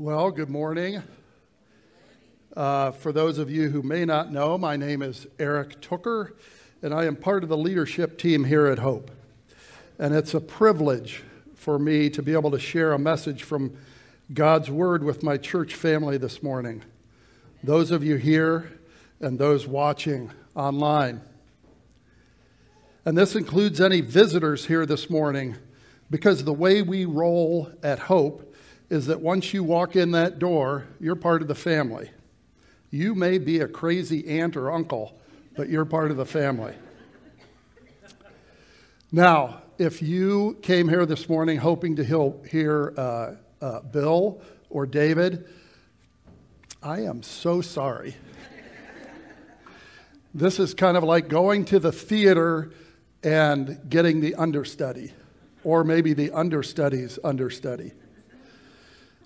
Well, 0.00 0.30
good 0.30 0.48
morning. 0.48 1.02
Uh, 2.56 2.92
for 2.92 3.10
those 3.10 3.38
of 3.38 3.50
you 3.50 3.68
who 3.68 3.82
may 3.82 4.04
not 4.04 4.32
know, 4.32 4.56
my 4.56 4.76
name 4.76 5.02
is 5.02 5.26
Eric 5.40 5.80
Tooker, 5.80 6.36
and 6.82 6.94
I 6.94 7.06
am 7.06 7.16
part 7.16 7.42
of 7.42 7.48
the 7.48 7.56
leadership 7.56 8.16
team 8.16 8.44
here 8.44 8.68
at 8.68 8.78
Hope. 8.78 9.10
And 9.98 10.14
it's 10.14 10.34
a 10.34 10.40
privilege 10.40 11.24
for 11.56 11.80
me 11.80 12.10
to 12.10 12.22
be 12.22 12.32
able 12.32 12.52
to 12.52 12.60
share 12.60 12.92
a 12.92 12.98
message 12.98 13.42
from 13.42 13.76
God's 14.32 14.70
Word 14.70 15.02
with 15.02 15.24
my 15.24 15.36
church 15.36 15.74
family 15.74 16.16
this 16.16 16.44
morning. 16.44 16.84
Those 17.64 17.90
of 17.90 18.04
you 18.04 18.18
here 18.18 18.78
and 19.18 19.36
those 19.36 19.66
watching 19.66 20.30
online. 20.54 21.22
And 23.04 23.18
this 23.18 23.34
includes 23.34 23.80
any 23.80 24.00
visitors 24.00 24.66
here 24.66 24.86
this 24.86 25.10
morning, 25.10 25.56
because 26.08 26.44
the 26.44 26.52
way 26.52 26.82
we 26.82 27.04
roll 27.04 27.72
at 27.82 27.98
Hope 27.98 28.47
is 28.90 29.06
that 29.06 29.20
once 29.20 29.52
you 29.52 29.62
walk 29.62 29.96
in 29.96 30.12
that 30.12 30.38
door, 30.38 30.86
you're 30.98 31.16
part 31.16 31.42
of 31.42 31.48
the 31.48 31.54
family. 31.54 32.10
You 32.90 33.14
may 33.14 33.38
be 33.38 33.60
a 33.60 33.68
crazy 33.68 34.26
aunt 34.40 34.56
or 34.56 34.70
uncle, 34.72 35.18
but 35.56 35.68
you're 35.68 35.84
part 35.84 36.10
of 36.10 36.16
the 36.16 36.24
family. 36.24 36.74
Now, 39.12 39.62
if 39.78 40.00
you 40.02 40.58
came 40.62 40.88
here 40.88 41.06
this 41.06 41.28
morning 41.28 41.58
hoping 41.58 41.96
to 41.96 42.40
hear 42.50 42.94
uh, 42.96 43.34
uh, 43.60 43.80
Bill 43.80 44.40
or 44.70 44.86
David, 44.86 45.46
I 46.82 47.00
am 47.00 47.22
so 47.22 47.60
sorry. 47.60 48.16
this 50.34 50.58
is 50.58 50.74
kind 50.74 50.96
of 50.96 51.04
like 51.04 51.28
going 51.28 51.64
to 51.66 51.78
the 51.78 51.92
theater 51.92 52.70
and 53.22 53.78
getting 53.88 54.20
the 54.20 54.34
understudy, 54.36 55.12
or 55.64 55.84
maybe 55.84 56.12
the 56.12 56.30
understudy's 56.30 57.18
understudy. 57.22 57.92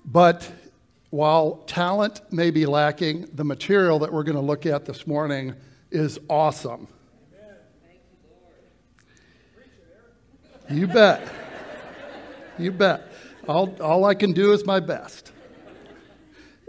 But 0.05 0.51
while 1.11 1.63
talent 1.67 2.21
may 2.31 2.51
be 2.51 2.67
lacking, 2.67 3.29
the 3.35 3.45
material 3.45 3.99
that 4.01 4.13
we're 4.13 4.23
going 4.23 4.37
to 4.37 4.43
look 4.43 4.67
at 4.67 4.85
this 4.85 5.07
morning 5.07 5.55
is 5.91 6.19
awesome. 6.29 6.89
You 10.71 10.87
bet. 10.87 11.29
You 12.59 12.73
bet. 12.73 13.09
All, 13.47 13.77
all 13.81 14.05
I 14.05 14.15
can 14.15 14.33
do 14.33 14.53
is 14.53 14.65
my 14.65 14.81
best. 14.81 15.33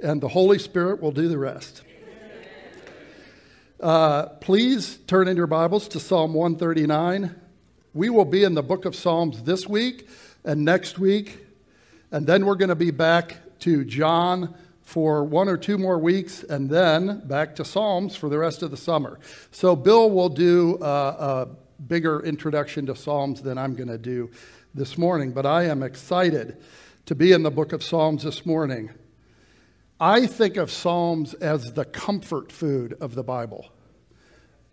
And 0.04 0.22
the 0.22 0.28
Holy 0.28 0.60
Spirit 0.60 1.02
will 1.02 1.12
do 1.12 1.30
the 1.30 1.38
rest. 1.38 1.84
Uh, 3.80 4.28
please 4.42 4.98
turn 5.08 5.28
in 5.28 5.38
your 5.38 5.48
Bibles 5.48 5.88
to 5.90 6.00
Psalm 6.00 6.34
139. 6.34 7.34
We 7.94 8.10
will 8.10 8.26
be 8.26 8.44
in 8.44 8.56
the 8.56 8.64
book 8.64 8.86
of 8.86 8.96
Psalms 8.96 9.44
this 9.44 9.68
week 9.68 10.08
and 10.44 10.66
next 10.66 11.00
week 11.00 11.40
and 12.14 12.28
then 12.28 12.46
we're 12.46 12.56
going 12.56 12.70
to 12.70 12.76
be 12.76 12.92
back 12.92 13.38
to 13.62 13.84
John 13.84 14.54
for 14.84 15.24
one 15.24 15.50
or 15.50 15.58
two 15.58 15.80
more 15.80 15.98
weeks, 15.98 16.44
and 16.44 16.70
then 16.70 17.28
back 17.28 17.56
to 17.56 17.66
Psalms 17.66 18.16
for 18.16 18.30
the 18.30 18.38
rest 18.38 18.62
of 18.62 18.70
the 18.70 18.78
summer. 18.78 19.20
So, 19.50 19.76
Bill 19.76 20.12
will 20.12 20.30
do 20.30 20.78
a, 20.80 20.86
a 20.86 21.48
bigger 21.88 22.22
introduction 22.22 22.86
to 22.86 22.96
Psalms 22.96 23.42
than 23.42 23.58
I'm 23.58 23.74
going 23.74 23.88
to 23.88 23.98
do 23.98 24.30
this 24.76 24.96
morning, 24.96 25.32
but 25.32 25.48
I 25.48 25.64
am 25.64 25.82
excited 25.82 26.62
to 27.08 27.16
be 27.16 27.32
in 27.32 27.42
the 27.42 27.50
book 27.50 27.74
of 27.74 27.84
Psalms 27.84 28.24
this 28.24 28.46
morning. 28.46 28.92
I 30.00 30.28
think 30.28 30.56
of 30.56 30.70
Psalms 30.70 31.34
as 31.34 31.74
the 31.74 31.86
comfort 31.86 32.52
food 32.52 32.96
of 33.02 33.16
the 33.16 33.24
Bible 33.24 33.70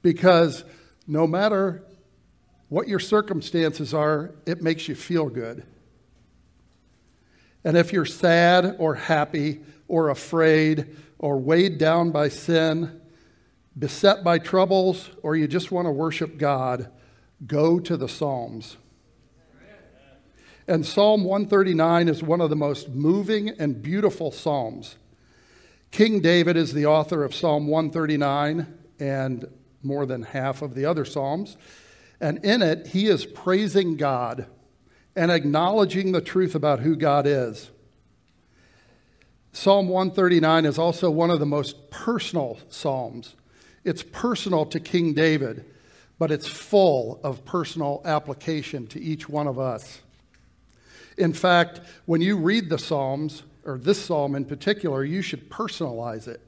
because 0.02 0.62
no 1.06 1.26
matter 1.26 1.84
what 2.68 2.86
your 2.86 2.98
circumstances 2.98 3.94
are, 3.94 4.34
it 4.44 4.62
makes 4.62 4.88
you 4.88 4.94
feel 4.94 5.30
good. 5.30 5.64
And 7.64 7.76
if 7.76 7.92
you're 7.92 8.06
sad 8.06 8.76
or 8.78 8.94
happy 8.94 9.60
or 9.88 10.08
afraid 10.08 10.96
or 11.18 11.38
weighed 11.38 11.78
down 11.78 12.10
by 12.10 12.28
sin, 12.28 13.00
beset 13.78 14.24
by 14.24 14.38
troubles, 14.38 15.10
or 15.22 15.36
you 15.36 15.46
just 15.46 15.70
want 15.70 15.86
to 15.86 15.92
worship 15.92 16.38
God, 16.38 16.90
go 17.46 17.78
to 17.80 17.96
the 17.96 18.08
Psalms. 18.08 18.76
And 20.66 20.86
Psalm 20.86 21.24
139 21.24 22.08
is 22.08 22.22
one 22.22 22.40
of 22.40 22.48
the 22.48 22.56
most 22.56 22.90
moving 22.90 23.48
and 23.48 23.82
beautiful 23.82 24.30
Psalms. 24.30 24.96
King 25.90 26.20
David 26.20 26.56
is 26.56 26.72
the 26.72 26.86
author 26.86 27.24
of 27.24 27.34
Psalm 27.34 27.66
139 27.66 28.72
and 29.00 29.46
more 29.82 30.06
than 30.06 30.22
half 30.22 30.62
of 30.62 30.74
the 30.74 30.84
other 30.84 31.04
Psalms. 31.04 31.56
And 32.20 32.44
in 32.44 32.62
it, 32.62 32.88
he 32.88 33.06
is 33.06 33.26
praising 33.26 33.96
God 33.96 34.46
and 35.16 35.30
acknowledging 35.30 36.12
the 36.12 36.20
truth 36.20 36.54
about 36.54 36.80
who 36.80 36.96
God 36.96 37.26
is. 37.26 37.70
Psalm 39.52 39.88
139 39.88 40.64
is 40.64 40.78
also 40.78 41.10
one 41.10 41.30
of 41.30 41.40
the 41.40 41.46
most 41.46 41.90
personal 41.90 42.58
Psalms. 42.68 43.34
It's 43.84 44.02
personal 44.02 44.64
to 44.66 44.78
King 44.78 45.12
David, 45.12 45.64
but 46.18 46.30
it's 46.30 46.46
full 46.46 47.20
of 47.24 47.44
personal 47.44 48.02
application 48.04 48.86
to 48.88 49.00
each 49.00 49.28
one 49.28 49.48
of 49.48 49.58
us. 49.58 50.02
In 51.18 51.32
fact, 51.32 51.80
when 52.06 52.20
you 52.20 52.36
read 52.36 52.70
the 52.70 52.78
Psalms, 52.78 53.42
or 53.64 53.76
this 53.78 54.02
Psalm 54.02 54.34
in 54.34 54.44
particular, 54.44 55.04
you 55.04 55.22
should 55.22 55.50
personalize 55.50 56.28
it. 56.28 56.40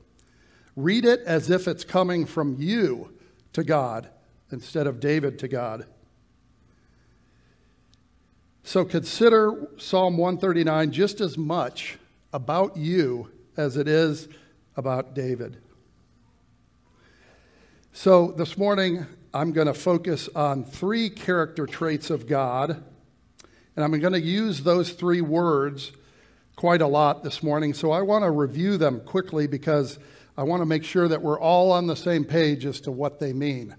Read 0.77 1.05
it 1.05 1.21
as 1.21 1.51
if 1.51 1.69
it's 1.69 1.85
coming 1.85 2.25
from 2.25 2.57
you 2.59 3.13
to 3.53 3.65
God 3.65 4.09
instead 4.51 4.87
of 4.87 5.01
David 5.01 5.39
to 5.41 5.49
God. 5.49 5.87
So 8.65 8.85
consider 8.85 9.69
Psalm 9.77 10.17
139 10.17 10.93
just 10.93 11.21
as 11.21 11.37
much 11.37 11.99
about 12.33 12.77
you 12.77 13.31
as 13.57 13.77
it 13.77 13.89
is 13.89 14.29
about 14.77 15.15
David. 15.15 15.59
So 17.93 18.33
this 18.33 18.57
morning, 18.57 19.07
I'm 19.35 19.53
going 19.53 19.67
to 19.67 19.75
focus 19.75 20.29
on 20.35 20.65
three 20.65 21.11
character 21.11 21.67
traits 21.67 22.11
of 22.11 22.27
God. 22.27 22.83
And 23.75 23.85
I'm 23.85 23.99
going 23.99 24.13
to 24.13 24.21
use 24.21 24.63
those 24.63 24.93
three 24.93 25.21
words 25.21 25.93
quite 26.57 26.83
a 26.83 26.87
lot 26.87 27.23
this 27.23 27.43
morning. 27.43 27.75
So 27.75 27.91
I 27.91 28.03
want 28.03 28.25
to 28.25 28.31
review 28.31 28.77
them 28.77 29.01
quickly 29.01 29.47
because 29.47 29.99
I 30.37 30.45
want 30.45 30.61
to 30.61 30.67
make 30.67 30.85
sure 30.85 31.09
that 31.09 31.23
we're 31.23 31.41
all 31.41 31.73
on 31.73 31.87
the 31.87 31.97
same 31.97 32.25
page 32.25 32.65
as 32.65 32.81
to 32.83 32.93
what 32.93 33.21
they 33.21 33.33
mean. 33.33 33.75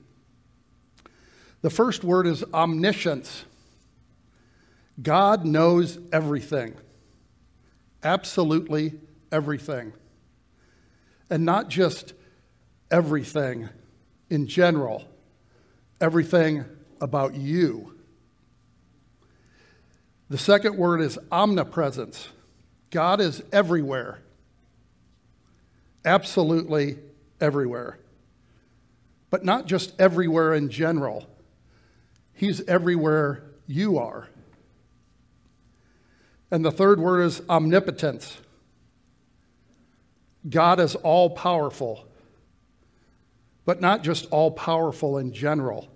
The 1.62 1.70
first 1.70 2.04
word 2.04 2.28
is 2.28 2.44
omniscience. 2.54 3.46
God 5.02 5.46
knows 5.46 5.98
everything, 6.12 6.76
absolutely 8.04 8.94
everything. 9.32 9.94
And 11.30 11.46
not 11.46 11.70
just 11.70 12.14
everything 12.92 13.70
in 14.30 14.46
general, 14.48 15.04
everything 16.00 16.66
about 17.02 17.34
you. 17.34 17.98
The 20.30 20.38
second 20.38 20.78
word 20.78 21.02
is 21.02 21.18
omnipresence. 21.32 22.30
God 22.92 23.20
is 23.20 23.44
everywhere, 23.52 24.20
absolutely 26.06 27.00
everywhere. 27.42 28.00
But 29.32 29.44
not 29.44 29.66
just 29.66 30.00
everywhere 30.00 30.54
in 30.54 30.70
general, 30.70 31.28
He's 32.34 32.62
everywhere 32.68 33.44
you 33.68 33.98
are. 33.98 34.28
And 36.54 36.64
the 36.64 36.72
third 36.72 37.00
word 37.00 37.24
is 37.24 37.42
omnipotence. 37.50 38.38
God 40.48 40.80
is 40.80 40.94
all 40.94 41.32
powerful, 41.32 42.08
but 43.66 43.82
not 43.82 44.04
just 44.04 44.28
all 44.30 44.52
powerful 44.52 45.18
in 45.18 45.34
general. 45.34 45.88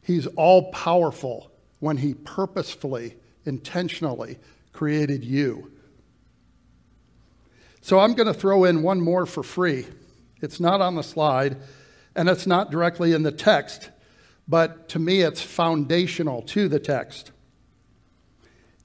He's 0.00 0.28
all 0.28 0.70
powerful 0.70 1.50
when 1.80 1.96
He 1.96 2.14
purposefully, 2.14 3.16
intentionally 3.44 4.38
created 4.72 5.24
you. 5.24 5.72
So 7.80 7.98
I'm 7.98 8.14
going 8.14 8.32
to 8.32 8.38
throw 8.38 8.62
in 8.62 8.84
one 8.84 9.00
more 9.00 9.26
for 9.26 9.42
free. 9.42 9.88
It's 10.40 10.60
not 10.60 10.80
on 10.80 10.94
the 10.94 11.02
slide, 11.02 11.56
and 12.14 12.28
it's 12.28 12.46
not 12.46 12.70
directly 12.70 13.12
in 13.12 13.24
the 13.24 13.32
text, 13.32 13.90
but 14.46 14.88
to 14.90 15.00
me, 15.00 15.22
it's 15.22 15.42
foundational 15.42 16.42
to 16.42 16.68
the 16.68 16.78
text. 16.78 17.32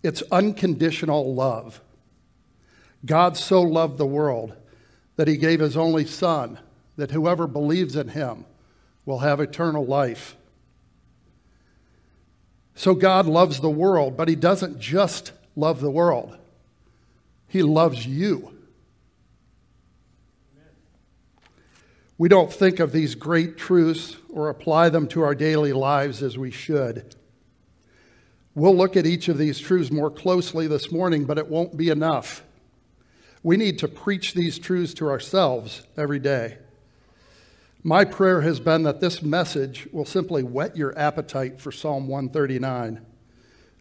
It's 0.05 0.21
unconditional 0.31 1.33
love. 1.33 1.81
God 3.07 3.35
so 3.35 3.63
loved 3.63 3.97
the 3.97 4.05
world 4.05 4.55
that 5.15 5.27
he 5.27 5.35
gave 5.35 5.59
his 5.59 5.75
only 5.75 6.05
Son, 6.05 6.59
that 6.95 7.09
whoever 7.09 7.47
believes 7.47 7.95
in 7.95 8.09
him 8.09 8.45
will 9.03 9.19
have 9.19 9.39
eternal 9.39 9.83
life. 9.83 10.35
So 12.75 12.93
God 12.93 13.25
loves 13.25 13.61
the 13.61 13.69
world, 13.69 14.15
but 14.15 14.27
he 14.27 14.35
doesn't 14.35 14.79
just 14.79 15.31
love 15.55 15.81
the 15.81 15.89
world, 15.89 16.37
he 17.47 17.63
loves 17.63 18.05
you. 18.05 18.51
We 22.19 22.29
don't 22.29 22.53
think 22.53 22.79
of 22.79 22.91
these 22.91 23.15
great 23.15 23.57
truths 23.57 24.17
or 24.29 24.49
apply 24.49 24.89
them 24.89 25.07
to 25.07 25.23
our 25.23 25.33
daily 25.33 25.73
lives 25.73 26.21
as 26.21 26.37
we 26.37 26.51
should. 26.51 27.15
We'll 28.55 28.75
look 28.75 28.95
at 28.95 29.05
each 29.05 29.27
of 29.27 29.37
these 29.37 29.59
truths 29.59 29.91
more 29.91 30.09
closely 30.09 30.65
this 30.65 30.89
morning, 30.89 31.25
but 31.25 31.37
it 31.37 31.49
won't 31.49 31.75
be 31.75 31.89
enough. 31.89 32.41
We 33.43 33.57
need 33.57 33.77
to 33.79 33.89
preach 33.89 34.33
these 34.33 34.57
truths 34.57 34.93
to 34.95 35.09
ourselves 35.09 35.85
every 35.97 36.19
day. 36.19 36.57
My 37.83 38.05
prayer 38.05 38.41
has 38.41 38.61
been 38.61 38.83
that 38.83 39.01
this 39.01 39.21
message 39.21 39.87
will 39.91 40.05
simply 40.05 40.41
whet 40.41 40.77
your 40.77 40.97
appetite 40.97 41.59
for 41.59 41.71
Psalm 41.71 42.07
139 42.07 43.05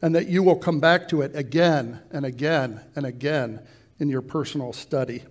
and 0.02 0.14
that 0.14 0.28
you 0.28 0.42
will 0.42 0.56
come 0.56 0.80
back 0.80 1.08
to 1.08 1.22
it 1.22 1.34
again 1.34 2.02
and 2.10 2.26
again 2.26 2.82
and 2.96 3.06
again 3.06 3.60
in 3.98 4.08
your 4.10 4.20
personal 4.20 4.72
study. 4.72 5.22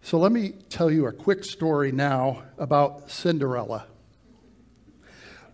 So, 0.00 0.18
let 0.18 0.30
me 0.30 0.54
tell 0.70 0.90
you 0.90 1.06
a 1.06 1.12
quick 1.12 1.44
story 1.44 1.90
now 1.90 2.44
about 2.56 3.10
Cinderella. 3.10 3.86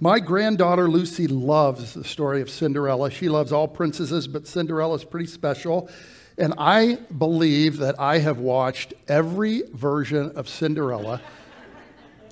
My 0.02 0.18
granddaughter 0.18 0.90
Lucy 0.90 1.28
loves 1.28 1.94
the 1.94 2.02
story 2.02 2.40
of 2.42 2.50
Cinderella. 2.50 3.08
She 3.08 3.28
loves 3.28 3.52
all 3.52 3.68
princesses, 3.68 4.26
but 4.26 4.48
Cinderella 4.48 4.96
is 4.96 5.04
pretty 5.04 5.28
special. 5.28 5.88
And 6.36 6.54
I 6.58 6.96
believe 7.16 7.76
that 7.76 8.00
I 8.00 8.18
have 8.18 8.38
watched 8.38 8.94
every 9.06 9.62
version 9.72 10.32
of 10.34 10.48
Cinderella, 10.48 11.20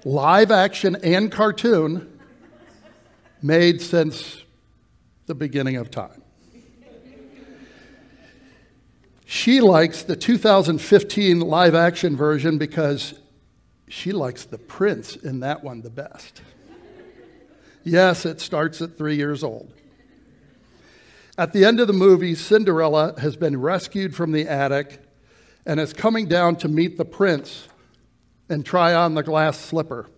live 0.04 0.50
action 0.50 0.96
and 1.04 1.30
cartoon, 1.30 2.18
made 3.40 3.80
since 3.80 4.42
the 5.26 5.36
beginning 5.36 5.76
of 5.76 5.92
time. 5.92 6.22
She 9.26 9.60
likes 9.60 10.02
the 10.02 10.16
2015 10.16 11.38
live 11.38 11.76
action 11.76 12.16
version 12.16 12.58
because 12.58 13.14
she 13.86 14.10
likes 14.10 14.44
the 14.44 14.58
prince 14.58 15.14
in 15.14 15.38
that 15.38 15.62
one 15.62 15.82
the 15.82 15.90
best. 15.90 16.42
Yes, 17.82 18.26
it 18.26 18.40
starts 18.40 18.82
at 18.82 18.98
three 18.98 19.16
years 19.16 19.42
old. 19.42 19.72
At 21.38 21.52
the 21.52 21.64
end 21.64 21.80
of 21.80 21.86
the 21.86 21.94
movie, 21.94 22.34
Cinderella 22.34 23.14
has 23.18 23.36
been 23.36 23.60
rescued 23.60 24.14
from 24.14 24.32
the 24.32 24.46
attic 24.46 25.00
and 25.64 25.80
is 25.80 25.92
coming 25.92 26.26
down 26.26 26.56
to 26.56 26.68
meet 26.68 26.98
the 26.98 27.04
prince 27.04 27.68
and 28.50 28.66
try 28.66 28.92
on 28.92 29.14
the 29.14 29.22
glass 29.22 29.58
slipper. 29.58 30.08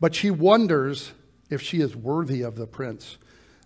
But 0.00 0.14
she 0.14 0.30
wonders 0.30 1.12
if 1.50 1.62
she 1.62 1.80
is 1.80 1.94
worthy 1.94 2.42
of 2.42 2.56
the 2.56 2.66
prince. 2.66 3.18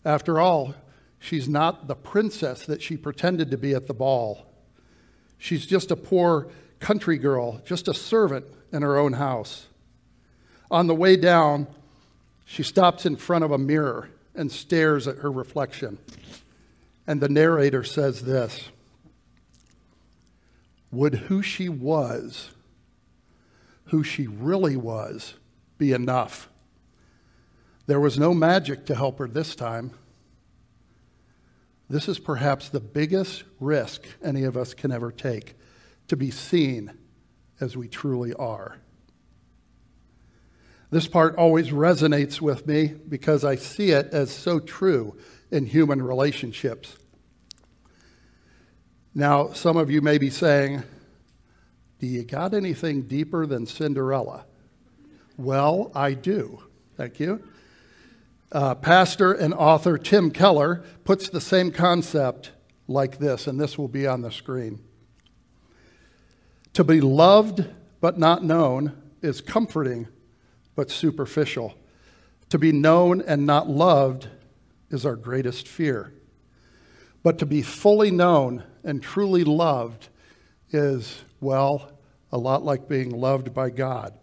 After 0.04 0.38
all, 0.38 0.74
she's 1.18 1.48
not 1.48 1.88
the 1.88 1.94
princess 1.94 2.66
that 2.66 2.82
she 2.82 2.96
pretended 2.98 3.50
to 3.50 3.56
be 3.56 3.72
at 3.72 3.86
the 3.86 3.94
ball. 3.94 4.52
She's 5.38 5.64
just 5.64 5.90
a 5.90 5.96
poor 5.96 6.48
country 6.80 7.16
girl, 7.16 7.62
just 7.64 7.88
a 7.88 7.94
servant 7.94 8.44
in 8.72 8.82
her 8.82 8.98
own 8.98 9.14
house. 9.14 9.66
On 10.70 10.86
the 10.86 10.94
way 10.94 11.16
down, 11.16 11.68
she 12.48 12.62
stops 12.62 13.04
in 13.04 13.16
front 13.16 13.44
of 13.44 13.50
a 13.50 13.58
mirror 13.58 14.08
and 14.34 14.50
stares 14.50 15.06
at 15.08 15.18
her 15.18 15.30
reflection. 15.30 15.98
And 17.06 17.20
the 17.20 17.28
narrator 17.28 17.84
says 17.84 18.22
this 18.22 18.70
Would 20.92 21.14
who 21.14 21.42
she 21.42 21.68
was, 21.68 22.50
who 23.86 24.02
she 24.02 24.26
really 24.28 24.76
was, 24.76 25.34
be 25.76 25.92
enough? 25.92 26.48
There 27.86 28.00
was 28.00 28.18
no 28.18 28.32
magic 28.32 28.86
to 28.86 28.94
help 28.94 29.18
her 29.18 29.28
this 29.28 29.54
time. 29.54 29.90
This 31.88 32.08
is 32.08 32.18
perhaps 32.18 32.68
the 32.68 32.80
biggest 32.80 33.44
risk 33.60 34.04
any 34.22 34.44
of 34.44 34.56
us 34.56 34.72
can 34.74 34.90
ever 34.90 35.12
take 35.12 35.54
to 36.08 36.16
be 36.16 36.30
seen 36.30 36.96
as 37.60 37.76
we 37.76 37.88
truly 37.88 38.32
are. 38.34 38.78
This 40.90 41.08
part 41.08 41.36
always 41.36 41.70
resonates 41.70 42.40
with 42.40 42.66
me 42.66 42.94
because 43.08 43.44
I 43.44 43.56
see 43.56 43.90
it 43.90 44.08
as 44.12 44.30
so 44.30 44.60
true 44.60 45.16
in 45.50 45.66
human 45.66 46.02
relationships. 46.02 46.96
Now, 49.14 49.52
some 49.52 49.76
of 49.76 49.90
you 49.90 50.00
may 50.00 50.18
be 50.18 50.30
saying, 50.30 50.82
Do 51.98 52.06
you 52.06 52.22
got 52.24 52.54
anything 52.54 53.02
deeper 53.02 53.46
than 53.46 53.66
Cinderella? 53.66 54.44
Well, 55.36 55.90
I 55.94 56.14
do. 56.14 56.62
Thank 56.96 57.20
you 57.20 57.42
uh, 58.52 58.74
pastor 58.74 59.32
and 59.32 59.52
author 59.54 59.98
Tim 59.98 60.30
Keller 60.30 60.84
puts 61.04 61.28
the 61.28 61.40
same 61.40 61.70
concept 61.70 62.52
like 62.88 63.18
this, 63.18 63.46
and 63.46 63.60
this 63.60 63.76
will 63.76 63.88
be 63.88 64.06
on 64.06 64.22
the 64.22 64.30
screen. 64.30 64.80
To 66.74 66.84
be 66.84 67.00
loved 67.00 67.66
but 68.00 68.18
not 68.18 68.44
known 68.44 69.02
is 69.22 69.40
comforting 69.40 70.08
but 70.76 70.90
superficial. 70.90 71.74
To 72.50 72.58
be 72.58 72.70
known 72.70 73.20
and 73.22 73.44
not 73.44 73.68
loved 73.68 74.28
is 74.90 75.04
our 75.04 75.16
greatest 75.16 75.66
fear. 75.66 76.12
But 77.24 77.38
to 77.40 77.46
be 77.46 77.62
fully 77.62 78.12
known 78.12 78.62
and 78.84 79.02
truly 79.02 79.42
loved 79.42 80.08
is, 80.70 81.24
well, 81.40 81.90
a 82.30 82.38
lot 82.38 82.64
like 82.64 82.88
being 82.88 83.10
loved 83.10 83.52
by 83.52 83.70
God. 83.70 84.16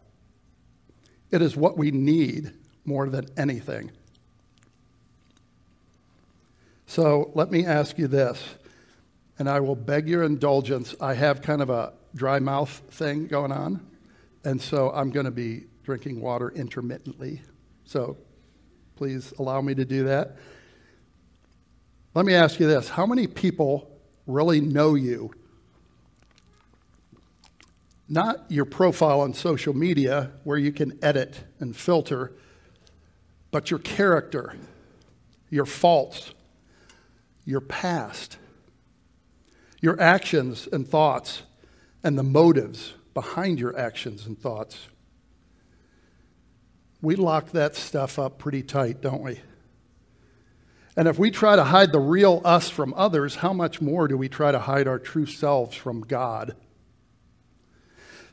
It 1.32 1.42
is 1.42 1.58
what 1.58 1.78
we 1.78 1.92
need 1.92 2.54
more 2.86 3.10
than 3.10 3.28
anything. 3.36 3.92
So 6.86 7.32
let 7.34 7.50
me 7.50 7.66
ask 7.66 7.98
you 7.98 8.08
this, 8.08 8.40
and 9.40 9.50
I 9.50 9.60
will 9.62 9.76
beg 9.76 10.08
your 10.08 10.24
indulgence. 10.24 10.94
I 11.02 11.16
have 11.16 11.42
kind 11.42 11.62
of 11.62 11.72
a 11.72 11.94
dry 12.14 12.40
mouth 12.40 12.84
thing 12.92 13.26
going 13.26 13.52
on, 13.52 13.84
and 14.44 14.62
so 14.62 14.92
I'm 14.92 15.10
going 15.10 15.26
to 15.26 15.32
be 15.32 15.66
drinking 15.83 16.21
water 16.21 16.50
intermittently. 16.50 17.41
So 17.85 18.18
please 18.95 19.33
allow 19.38 19.62
me 19.62 19.75
to 19.75 19.85
do 19.85 20.06
that. 20.06 20.38
Let 22.15 22.25
me 22.25 22.33
ask 22.33 22.59
you 22.59 22.68
this 22.68 22.89
How 22.89 23.06
many 23.06 23.27
people 23.27 23.89
really 24.25 24.62
know 24.62 24.95
you? 24.95 25.33
Not 28.07 28.45
your 28.50 28.65
profile 28.65 29.21
on 29.21 29.33
social 29.33 29.74
media 29.74 30.31
where 30.44 30.57
you 30.57 30.71
can 30.71 31.00
edit 31.01 31.44
and 31.59 31.75
filter, 31.75 32.33
but 33.50 33.71
your 33.71 33.80
character, 33.80 34.56
your 35.50 35.65
faults, 35.65 36.33
your 37.45 37.62
past, 37.62 38.38
your 39.81 40.00
actions 40.00 40.68
and 40.71 40.88
thoughts, 40.88 41.44
and 42.03 42.18
the 42.18 42.24
motives 42.24 42.94
behind 43.13 43.59
your 43.59 43.77
actions 43.77 44.25
and 44.25 44.38
thoughts. 44.39 44.88
We 47.04 47.16
lock 47.16 47.52
that 47.52 47.76
stuff 47.76 48.18
up 48.18 48.40
pretty 48.40 48.64
tight, 48.64 49.00
don't 49.00 49.22
we? 49.22 49.42
And 50.98 51.08
if 51.08 51.20
we 51.20 51.30
try 51.30 51.56
to 51.56 51.66
hide 51.66 51.92
the 51.92 52.00
real 52.00 52.42
us 52.44 52.72
from 52.72 52.95
others, 52.95 53.36
how 53.36 53.54
much 53.54 53.80
more 53.80 54.07
do 54.07 54.18
we 54.18 54.28
try 54.28 54.52
to 54.52 54.60
hide 54.60 54.88
our 54.88 54.98
true 54.98 55.28
selves 55.28 55.76
from 55.76 56.02
God? 56.02 56.56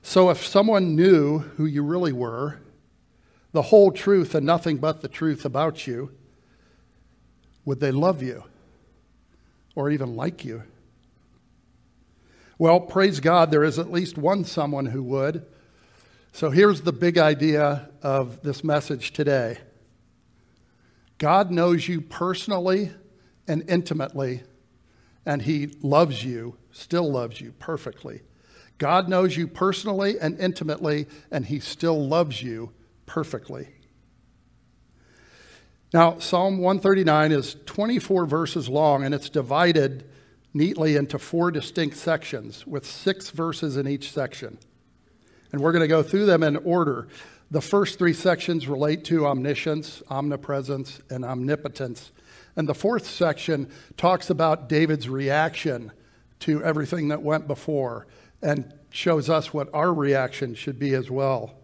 So 0.01 0.31
if 0.31 0.47
someone 0.47 0.97
knew 0.97 1.41
who 1.41 1.67
you 1.67 1.83
really 1.83 2.13
were, 2.13 2.61
the 3.53 3.63
whole 3.63 3.93
truth 3.93 4.35
and 4.35 4.47
nothing 4.47 4.79
but 4.79 5.03
the 5.03 5.09
truth 5.09 5.45
about 5.45 5.87
you, 5.87 6.13
would 7.67 7.81
they 7.81 7.91
love 7.91 8.23
you? 8.23 8.45
or 9.75 9.91
even 9.91 10.17
like 10.17 10.45
you? 10.45 10.63
Well, 12.59 12.81
praise 12.81 13.21
God, 13.21 13.51
there 13.51 13.65
is 13.65 13.79
at 13.79 13.91
least 13.91 14.19
one 14.19 14.45
someone 14.45 14.87
who 14.87 15.03
would. 15.05 15.47
So 16.33 16.51
here's 16.51 16.83
the 16.83 16.93
big 16.93 17.19
idea 17.19 17.91
of 18.03 18.43
this 18.43 18.63
message 18.63 19.13
today 19.13 19.59
God 21.19 21.51
knows 21.51 21.87
you 21.87 22.01
personally 22.01 22.93
and 23.47 23.69
intimately, 23.69 24.43
and 25.27 25.43
He 25.43 25.67
loves 25.83 26.25
you, 26.25 26.57
still 26.73 27.11
loves 27.11 27.41
you 27.41 27.53
perfectly. 27.59 28.23
God 28.79 29.09
knows 29.09 29.37
you 29.37 29.47
personally 29.47 30.19
and 30.19 30.39
intimately, 30.39 31.07
and 31.31 31.45
He 31.45 31.61
still 31.61 32.07
loves 32.07 32.43
you 32.43 32.73
perfectly. 33.05 33.69
Now, 35.93 36.21
Psalm 36.21 36.59
139 36.59 37.33
is 37.33 37.57
24 37.67 38.25
verses 38.25 38.69
long, 38.69 39.05
and 39.05 39.13
it's 39.13 39.29
divided 39.29 40.09
neatly 40.55 40.97
into 40.97 41.19
four 41.19 41.51
distinct 41.51 41.97
sections 41.97 42.67
with 42.67 42.87
six 42.87 43.31
verses 43.31 43.77
in 43.77 43.89
each 43.89 44.13
section. 44.13 44.59
And 45.53 45.61
we're 45.61 45.73
going 45.73 45.83
to 45.83 45.89
go 45.89 46.03
through 46.03 46.27
them 46.27 46.43
in 46.43 46.57
order. 46.57 47.09
The 47.51 47.61
first 47.61 47.99
three 47.99 48.13
sections 48.13 48.69
relate 48.69 49.05
to 49.07 49.27
omniscience, 49.27 50.03
omnipresence, 50.09 51.01
and 51.11 51.25
omnipotence. 51.25 52.13
And 52.57 52.69
the 52.69 52.75
fourth 52.75 53.07
section 53.07 53.71
talks 53.97 54.31
about 54.31 54.69
David's 54.69 55.09
reaction 55.09 55.93
to 56.41 56.63
everything 56.63 57.09
that 57.09 57.23
went 57.23 57.47
before 57.47 58.07
and 58.43 58.73
shows 58.91 59.29
us 59.29 59.53
what 59.53 59.69
our 59.75 59.93
reaction 59.93 60.55
should 60.55 60.79
be 60.79 60.95
as 60.95 61.11
well. 61.11 61.55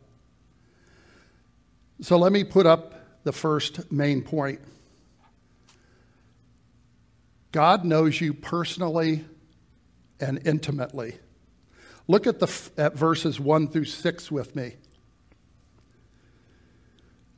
So 2.01 2.19
let 2.19 2.33
me 2.33 2.45
put 2.45 2.67
up 2.67 2.95
the 3.25 3.33
first 3.33 3.91
main 3.91 4.23
point. 4.23 4.61
God 7.53 7.85
knows 7.85 8.21
you 8.21 8.35
personally 8.35 9.25
and 10.21 10.47
intimately. 10.47 11.19
Look 12.09 12.27
at, 12.27 12.39
the, 12.39 12.53
at 12.77 12.95
verses 12.95 13.41
1 13.41 13.69
through 13.69 13.87
6 13.87 14.31
with 14.31 14.55
me. 14.55 14.77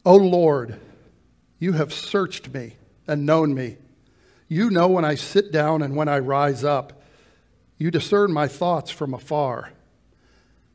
O 0.04 0.16
Lord, 0.16 0.78
you 1.58 1.72
have 1.72 1.92
searched 1.92 2.52
me 2.52 2.76
and 3.06 3.26
known 3.26 3.54
me. 3.54 3.76
You 4.48 4.70
know 4.70 4.88
when 4.88 5.04
I 5.04 5.14
sit 5.14 5.52
down 5.52 5.82
and 5.82 5.96
when 5.96 6.08
I 6.08 6.18
rise 6.18 6.64
up. 6.64 7.02
You 7.78 7.90
discern 7.90 8.32
my 8.32 8.48
thoughts 8.48 8.90
from 8.90 9.14
afar. 9.14 9.72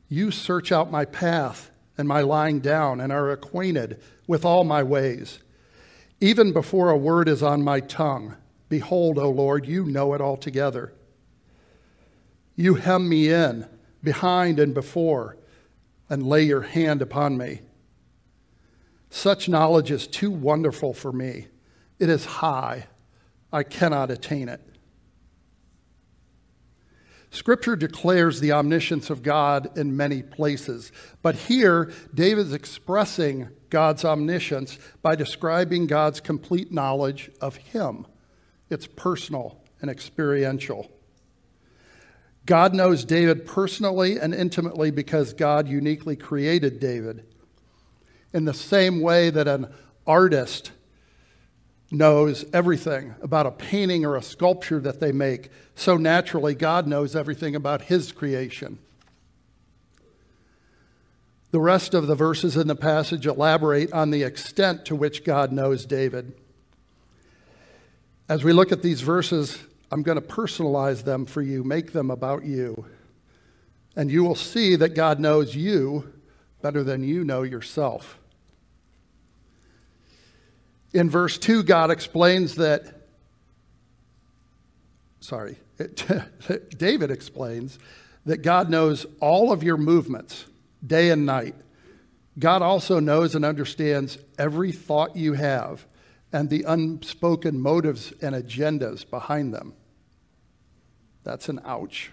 You 0.08 0.32
search 0.32 0.72
out 0.72 0.92
my 0.92 1.06
path 1.06 1.72
and 1.98 2.08
my 2.08 2.22
lying 2.22 2.60
down 2.60 3.02
and 3.02 3.12
are 3.12 3.32
acquainted 3.32 4.02
with 4.28 4.46
all 4.46 4.64
my 4.64 4.84
ways. 4.84 5.40
Even 6.22 6.54
before 6.54 6.90
a 6.90 6.98
word 6.98 7.28
is 7.28 7.44
on 7.44 7.64
my 7.64 7.80
tongue, 7.80 8.36
behold, 8.70 9.18
O 9.18 9.30
Lord, 9.30 9.68
you 9.68 9.86
know 9.86 10.14
it 10.14 10.22
altogether. 10.22 10.94
You 12.56 12.76
hem 12.76 13.10
me 13.10 13.30
in, 13.30 13.68
behind 14.04 14.60
and 14.60 14.74
before, 14.74 15.38
and 16.10 16.28
lay 16.28 16.44
your 16.44 16.62
hand 16.62 17.02
upon 17.02 17.38
me. 17.38 17.62
Such 19.10 19.48
knowledge 19.48 19.92
is 19.92 20.08
too 20.08 20.32
wonderful 20.32 20.94
for 20.94 21.12
me. 21.12 21.48
It 22.00 22.10
is 22.10 22.26
high. 22.26 22.88
I 23.52 23.64
cannot 23.64 24.12
attain 24.12 24.50
it. 24.50 24.62
Scripture 27.34 27.76
declares 27.76 28.40
the 28.40 28.52
omniscience 28.52 29.10
of 29.10 29.24
God 29.24 29.76
in 29.76 29.98
many 29.98 30.22
places, 30.22 30.92
but 31.24 31.34
here 31.34 31.92
David 32.14 32.46
is 32.46 32.54
expressing 32.54 33.50
God's 33.72 34.06
omniscience 34.06 34.78
by 35.02 35.16
describing 35.16 35.88
God's 35.88 36.20
complete 36.20 36.72
knowledge 36.72 37.32
of 37.42 37.56
Him. 37.56 38.06
It's 38.70 38.86
personal 38.86 39.64
and 39.82 39.90
experiential. 39.90 40.92
God 42.46 42.74
knows 42.74 43.06
David 43.06 43.46
personally 43.46 44.20
and 44.20 44.34
intimately 44.34 44.92
because 44.92 45.34
God 45.34 45.68
uniquely 45.68 46.16
created 46.16 46.80
David. 46.80 47.26
In 48.34 48.46
the 48.46 48.54
same 48.54 49.00
way 49.00 49.30
that 49.30 49.48
an 49.48 49.74
artist 50.06 50.72
knows 51.90 52.44
everything 52.52 53.16
about 53.22 53.46
a 53.46 53.52
painting 53.52 54.04
or 54.04 54.16
a 54.16 54.22
sculpture 54.22 54.80
that 54.80 55.00
they 55.00 55.12
make, 55.12 55.50
so 55.76 55.96
naturally 55.96 56.56
God 56.56 56.88
knows 56.88 57.16
everything 57.16 57.56
about 57.56 57.84
his 57.84 58.12
creation. 58.12 58.80
The 61.52 61.60
rest 61.60 61.94
of 61.94 62.08
the 62.08 62.16
verses 62.16 62.58
in 62.58 62.68
the 62.68 62.76
passage 62.76 63.28
elaborate 63.28 63.94
on 63.94 64.10
the 64.10 64.24
extent 64.24 64.86
to 64.86 64.96
which 64.96 65.24
God 65.24 65.52
knows 65.52 65.86
David. 65.86 66.34
As 68.28 68.44
we 68.44 68.52
look 68.52 68.72
at 68.72 68.82
these 68.82 69.02
verses, 69.02 69.60
I'm 69.94 70.02
going 70.02 70.20
to 70.20 70.28
personalize 70.28 71.04
them 71.04 71.28
for 71.28 71.44
you, 71.44 71.64
make 71.64 71.94
them 71.94 72.10
about 72.10 72.46
you. 72.46 72.86
And 73.96 74.10
you 74.10 74.24
will 74.24 74.34
see 74.34 74.76
that 74.76 74.96
God 74.96 75.20
knows 75.20 75.56
you 75.56 76.12
better 76.64 76.84
than 76.84 77.04
you 77.04 77.24
know 77.24 77.44
yourself. 77.44 78.18
In 80.94 81.12
verse 81.12 81.38
2, 81.38 81.62
God 81.62 81.92
explains 81.92 82.56
that, 82.56 83.04
sorry, 85.20 85.58
it, 85.78 86.04
David 86.80 87.12
explains 87.12 87.78
that 88.26 88.38
God 88.38 88.72
knows 88.72 89.06
all 89.20 89.52
of 89.52 89.62
your 89.62 89.78
movements 89.78 90.46
day 90.84 91.12
and 91.12 91.24
night. 91.24 91.54
God 92.40 92.64
also 92.64 93.00
knows 93.00 93.36
and 93.36 93.46
understands 93.46 94.18
every 94.40 94.72
thought 94.72 95.16
you 95.16 95.34
have 95.34 95.86
and 96.32 96.50
the 96.50 96.64
unspoken 96.64 97.62
motives 97.62 98.12
and 98.24 98.34
agendas 98.34 99.08
behind 99.08 99.54
them. 99.54 99.76
That's 101.24 101.50
an 101.50 101.62
ouch. 101.66 102.12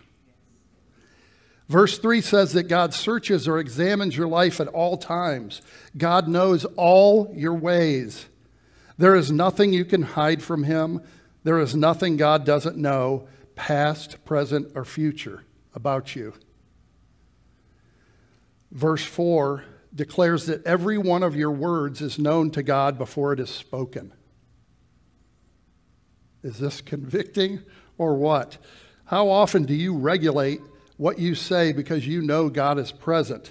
Verse 1.68 1.98
3 1.98 2.20
says 2.20 2.52
that 2.54 2.64
God 2.64 2.92
searches 2.92 3.46
or 3.46 3.58
examines 3.58 4.16
your 4.16 4.26
life 4.26 4.60
at 4.60 4.66
all 4.66 4.96
times. 4.96 5.62
God 5.96 6.26
knows 6.26 6.64
all 6.76 7.32
your 7.36 7.54
ways. 7.54 8.26
There 8.98 9.14
is 9.14 9.30
nothing 9.30 9.72
you 9.72 9.84
can 9.84 10.02
hide 10.02 10.42
from 10.42 10.64
Him. 10.64 11.00
There 11.44 11.60
is 11.60 11.74
nothing 11.74 12.16
God 12.16 12.44
doesn't 12.44 12.76
know, 12.76 13.28
past, 13.54 14.24
present, 14.24 14.72
or 14.74 14.84
future, 14.84 15.44
about 15.72 16.16
you. 16.16 16.34
Verse 18.72 19.04
4 19.04 19.64
declares 19.94 20.46
that 20.46 20.66
every 20.66 20.98
one 20.98 21.22
of 21.22 21.34
your 21.34 21.50
words 21.50 22.00
is 22.00 22.18
known 22.18 22.50
to 22.50 22.62
God 22.62 22.98
before 22.98 23.32
it 23.32 23.40
is 23.40 23.50
spoken. 23.50 24.12
Is 26.42 26.58
this 26.58 26.80
convicting 26.80 27.62
or 27.98 28.14
what? 28.16 28.58
How 29.10 29.28
often 29.28 29.64
do 29.64 29.74
you 29.74 29.96
regulate 29.96 30.60
what 30.96 31.18
you 31.18 31.34
say 31.34 31.72
because 31.72 32.06
you 32.06 32.22
know 32.22 32.48
God 32.48 32.78
is 32.78 32.92
present? 32.92 33.50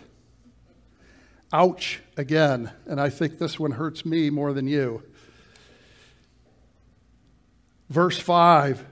Ouch, 1.51 1.99
again. 2.15 2.71
And 2.85 2.97
I 3.01 3.09
think 3.09 3.37
this 3.37 3.59
one 3.59 3.71
hurts 3.71 4.05
me 4.05 4.29
more 4.29 4.53
than 4.53 4.67
you. 4.69 5.03
Verse 7.89 8.17
5 8.17 8.85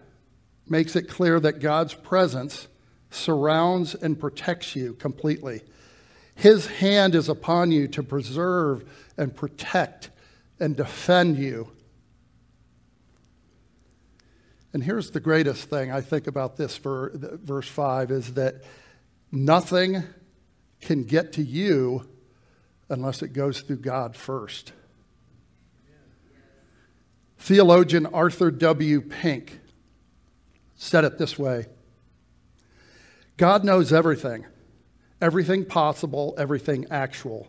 makes 0.68 0.98
it 0.98 1.08
clear 1.08 1.40
that 1.40 1.62
God's 1.62 1.94
presence 1.94 2.68
surrounds 3.12 3.96
and 3.96 4.20
protects 4.20 4.76
you 4.76 4.92
completely. 4.96 5.62
His 6.36 6.68
hand 6.68 7.16
is 7.16 7.30
upon 7.30 7.72
you 7.72 7.88
to 7.88 8.04
preserve 8.04 8.84
and 9.16 9.34
protect 9.34 10.10
and 10.60 10.76
defend 10.76 11.38
you 11.38 11.72
and 14.74 14.84
here's 14.84 15.12
the 15.12 15.20
greatest 15.20 15.70
thing 15.70 15.92
I 15.92 16.02
think 16.02 16.28
about 16.28 16.58
this 16.58 16.76
for 16.76 17.12
verse 17.16 17.68
5 17.68 18.12
is 18.12 18.34
that 18.34 18.64
nothing 19.32 20.04
can 20.82 21.04
get 21.04 21.34
to 21.34 21.44
you 21.44 22.08
unless 22.90 23.22
it 23.22 23.30
goes 23.30 23.62
through 23.62 23.78
God 23.78 24.16
first. 24.16 24.74
Theologian 27.38 28.06
Arthur 28.08 28.52
W. 28.52 29.02
Pink 29.02 29.60
said 30.76 31.06
it 31.06 31.18
this 31.18 31.40
way 31.40 31.68
God 33.38 33.64
knows 33.64 33.94
everything, 33.94 34.46
everything 35.22 35.64
possible, 35.64 36.36
everything 36.38 36.86
actual, 36.92 37.48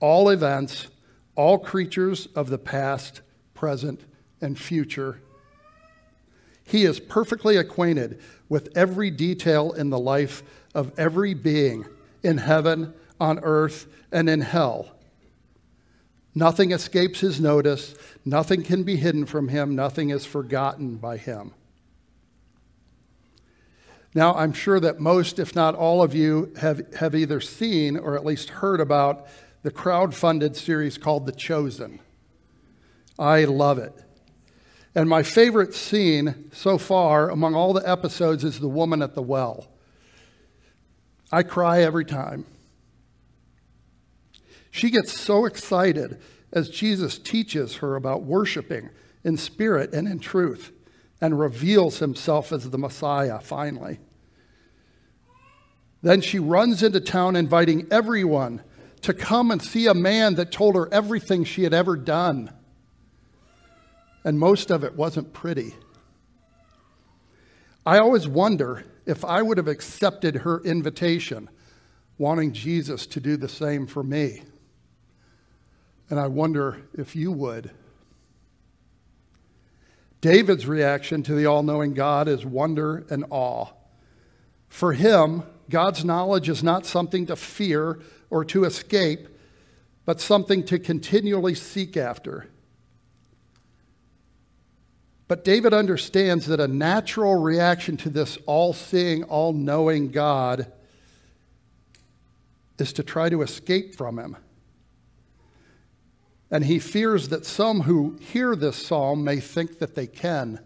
all 0.00 0.30
events, 0.30 0.88
all 1.36 1.58
creatures 1.58 2.26
of 2.34 2.50
the 2.50 2.58
past, 2.58 3.20
present, 3.54 4.04
and 4.40 4.58
future 4.58 5.20
he 6.70 6.84
is 6.84 7.00
perfectly 7.00 7.56
acquainted 7.56 8.20
with 8.48 8.76
every 8.76 9.10
detail 9.10 9.72
in 9.72 9.90
the 9.90 9.98
life 9.98 10.44
of 10.72 10.96
every 10.96 11.34
being 11.34 11.84
in 12.22 12.38
heaven, 12.38 12.94
on 13.20 13.40
earth, 13.40 13.86
and 14.12 14.30
in 14.30 14.40
hell. 14.40 14.88
Nothing 16.32 16.70
escapes 16.70 17.20
his 17.20 17.40
notice, 17.40 17.96
nothing 18.24 18.62
can 18.62 18.84
be 18.84 18.94
hidden 18.94 19.26
from 19.26 19.48
him, 19.48 19.74
nothing 19.74 20.10
is 20.10 20.24
forgotten 20.24 20.96
by 20.96 21.16
him. 21.16 21.52
Now, 24.14 24.34
I'm 24.34 24.52
sure 24.52 24.78
that 24.78 25.00
most, 25.00 25.40
if 25.40 25.56
not 25.56 25.74
all 25.74 26.02
of 26.04 26.14
you, 26.14 26.52
have, 26.60 26.94
have 26.94 27.16
either 27.16 27.40
seen 27.40 27.96
or 27.96 28.16
at 28.16 28.24
least 28.24 28.48
heard 28.48 28.80
about 28.80 29.26
the 29.62 29.72
crowd 29.72 30.14
funded 30.14 30.56
series 30.56 30.98
called 30.98 31.26
The 31.26 31.32
Chosen. 31.32 31.98
I 33.18 33.44
love 33.44 33.78
it. 33.78 34.04
And 34.94 35.08
my 35.08 35.22
favorite 35.22 35.72
scene 35.72 36.50
so 36.52 36.76
far 36.76 37.30
among 37.30 37.54
all 37.54 37.72
the 37.72 37.88
episodes 37.88 38.42
is 38.42 38.58
the 38.58 38.68
woman 38.68 39.02
at 39.02 39.14
the 39.14 39.22
well. 39.22 39.68
I 41.30 41.44
cry 41.44 41.82
every 41.82 42.04
time. 42.04 42.44
She 44.70 44.90
gets 44.90 45.18
so 45.18 45.44
excited 45.44 46.20
as 46.52 46.70
Jesus 46.70 47.18
teaches 47.18 47.76
her 47.76 47.94
about 47.94 48.22
worshiping 48.22 48.90
in 49.22 49.36
spirit 49.36 49.92
and 49.92 50.08
in 50.08 50.18
truth 50.18 50.72
and 51.20 51.38
reveals 51.38 51.98
himself 51.98 52.50
as 52.50 52.68
the 52.68 52.78
Messiah 52.78 53.38
finally. 53.40 54.00
Then 56.02 56.20
she 56.20 56.38
runs 56.38 56.82
into 56.82 57.00
town 57.00 57.36
inviting 57.36 57.86
everyone 57.90 58.62
to 59.02 59.14
come 59.14 59.50
and 59.50 59.62
see 59.62 59.86
a 59.86 59.94
man 59.94 60.34
that 60.34 60.50
told 60.50 60.74
her 60.74 60.92
everything 60.92 61.44
she 61.44 61.62
had 61.62 61.74
ever 61.74 61.96
done 61.96 62.50
and 64.24 64.38
most 64.38 64.70
of 64.70 64.84
it 64.84 64.94
wasn't 64.94 65.32
pretty. 65.32 65.74
I 67.86 67.98
always 67.98 68.28
wonder 68.28 68.84
if 69.06 69.24
I 69.24 69.42
would 69.42 69.56
have 69.56 69.68
accepted 69.68 70.36
her 70.36 70.60
invitation, 70.62 71.48
wanting 72.18 72.52
Jesus 72.52 73.06
to 73.08 73.20
do 73.20 73.36
the 73.36 73.48
same 73.48 73.86
for 73.86 74.02
me. 74.02 74.42
And 76.10 76.20
I 76.20 76.26
wonder 76.26 76.82
if 76.92 77.16
you 77.16 77.32
would. 77.32 77.70
David's 80.20 80.66
reaction 80.66 81.22
to 81.22 81.34
the 81.34 81.46
all 81.46 81.62
knowing 81.62 81.94
God 81.94 82.28
is 82.28 82.44
wonder 82.44 83.06
and 83.08 83.24
awe. 83.30 83.68
For 84.68 84.92
him, 84.92 85.44
God's 85.70 86.04
knowledge 86.04 86.48
is 86.48 86.62
not 86.62 86.84
something 86.84 87.26
to 87.26 87.36
fear 87.36 88.00
or 88.28 88.44
to 88.46 88.64
escape, 88.64 89.28
but 90.04 90.20
something 90.20 90.64
to 90.64 90.78
continually 90.78 91.54
seek 91.54 91.96
after. 91.96 92.49
But 95.30 95.44
David 95.44 95.72
understands 95.72 96.46
that 96.46 96.58
a 96.58 96.66
natural 96.66 97.36
reaction 97.36 97.96
to 97.98 98.10
this 98.10 98.36
all 98.46 98.72
seeing, 98.72 99.22
all 99.22 99.52
knowing 99.52 100.10
God 100.10 100.72
is 102.80 102.92
to 102.94 103.04
try 103.04 103.28
to 103.28 103.42
escape 103.42 103.94
from 103.94 104.18
him. 104.18 104.36
And 106.50 106.64
he 106.64 106.80
fears 106.80 107.28
that 107.28 107.46
some 107.46 107.82
who 107.82 108.18
hear 108.20 108.56
this 108.56 108.74
psalm 108.74 109.22
may 109.22 109.38
think 109.38 109.78
that 109.78 109.94
they 109.94 110.08
can. 110.08 110.58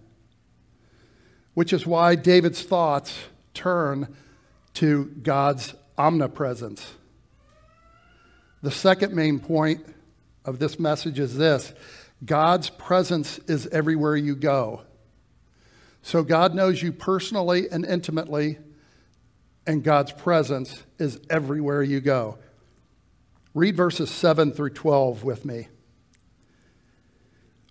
which 1.55 1.73
is 1.73 1.87
why 1.87 2.17
David's 2.17 2.63
thoughts 2.63 3.17
turn 3.55 4.15
to 4.75 5.07
God's 5.23 5.75
omnipresence. 5.97 6.95
The 8.63 8.73
second 8.73 9.15
main 9.15 9.39
point 9.39 9.87
of 10.45 10.59
this 10.59 10.79
message 10.79 11.19
is 11.19 11.37
this 11.37 11.73
God's 12.23 12.71
presence 12.71 13.39
is 13.47 13.67
everywhere 13.69 14.17
you 14.17 14.35
go. 14.35 14.83
So 16.03 16.23
God 16.23 16.55
knows 16.55 16.83
you 16.83 16.93
personally 16.93 17.69
and 17.71 17.85
intimately, 17.85 18.59
and 19.67 19.83
God's 19.83 20.13
presence 20.13 20.83
is 20.99 21.19
everywhere 21.31 21.83
you 21.83 22.01
go. 22.01 22.39
Read 23.55 23.77
verses 23.77 24.11
7 24.11 24.53
through 24.53 24.71
12 24.71 25.25
with 25.25 25.45
me. 25.45 25.69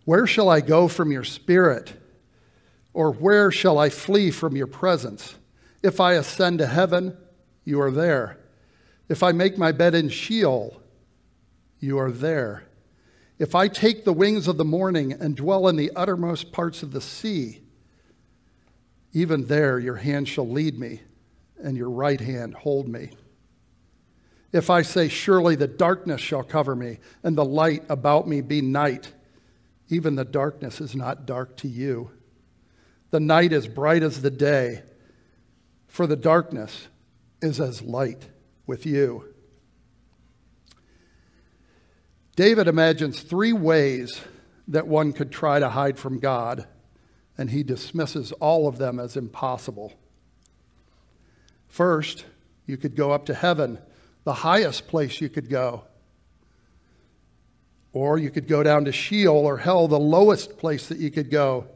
Where 0.06 0.26
shall 0.26 0.50
I 0.50 0.62
go 0.62 0.88
from 0.88 1.12
your 1.12 1.24
spirit? 1.24 1.94
Or 2.94 3.12
where 3.12 3.52
shall 3.52 3.78
I 3.78 3.90
flee 3.90 4.32
from 4.32 4.56
your 4.56 4.68
presence? 4.68 5.36
If 5.82 6.00
I 6.00 6.14
ascend 6.14 6.60
to 6.60 6.68
heaven, 6.68 7.18
you 7.66 7.82
are 7.82 7.92
there. 7.92 8.40
If 9.10 9.24
I 9.24 9.32
make 9.32 9.58
my 9.58 9.72
bed 9.72 9.94
in 9.96 10.10
Sheol, 10.10 10.82
you 11.80 11.98
are 12.00 12.12
there. 12.12 12.64
If 13.40 13.56
I 13.56 13.68
take 13.68 14.06
the 14.06 14.13
wings 14.13 14.48
of 14.48 14.58
the 14.58 14.66
morning 14.66 15.12
and 15.12 15.36
dwell 15.36 15.68
in 15.68 15.75
the 15.75 15.92
uttermost 15.96 16.52
parts 16.52 16.84
of 16.84 16.92
the 16.92 17.02
sea, 17.02 17.62
even 19.12 19.46
there 19.46 19.80
your 19.80 19.96
hand 19.96 20.28
shall 20.28 20.48
lead 20.48 20.80
me, 20.80 21.02
and 21.62 21.78
your 21.78 21.90
right 21.90 22.20
hand 22.20 22.54
hold 22.54 22.88
me. 22.88 23.12
If 24.52 24.70
I 24.70 24.84
say, 24.84 25.08
Surely 25.08 25.56
the 25.56 25.68
darkness 25.68 26.22
shall 26.22 26.44
cover 26.44 26.75
me, 26.75 27.00
and 27.24 27.36
the 27.36 27.46
light 27.46 27.84
about 27.90 28.28
me 28.28 28.42
be 28.42 28.62
night, 28.62 29.12
even 29.90 30.16
the 30.16 30.25
darkness 30.25 30.80
is 30.80 30.96
not 30.96 31.25
dark 31.25 31.58
to 31.58 31.68
you. 31.68 32.12
The 33.10 33.20
night 33.20 33.52
is 33.52 33.68
bright 33.68 34.04
as 34.04 34.22
the 34.22 34.32
day, 34.32 34.84
for 35.88 36.08
the 36.08 36.16
darkness 36.16 36.88
is 37.42 37.60
as 37.60 37.82
light 37.82 38.30
with 38.66 38.86
you. 38.86 39.33
David 42.36 42.68
imagines 42.68 43.22
three 43.22 43.54
ways 43.54 44.22
that 44.68 44.88
one 44.88 45.13
could 45.13 45.32
try 45.32 45.60
to 45.60 45.70
hide 45.70 46.00
from 46.00 46.20
God, 46.20 46.68
and 47.38 47.50
he 47.50 47.63
dismisses 47.63 48.32
all 48.34 48.68
of 48.68 48.78
them 48.78 49.00
as 49.00 49.16
impossible. 49.16 49.94
First, 51.68 52.25
you 52.66 52.78
could 52.78 52.96
go 52.96 53.12
up 53.12 53.25
to 53.25 53.34
heaven, 53.34 53.80
the 54.24 54.34
highest 54.34 54.88
place 54.88 55.22
you 55.22 55.30
could 55.30 55.50
go. 55.50 55.84
Or 57.92 58.18
you 58.18 58.32
could 58.32 58.48
go 58.48 58.63
down 58.63 58.86
to 58.86 58.92
Sheol 58.92 59.36
or 59.46 59.58
hell, 59.58 59.88
the 59.88 60.00
lowest 60.00 60.58
place 60.58 60.88
that 60.88 60.98
you 60.98 61.12
could 61.12 61.30
go. 61.30 61.68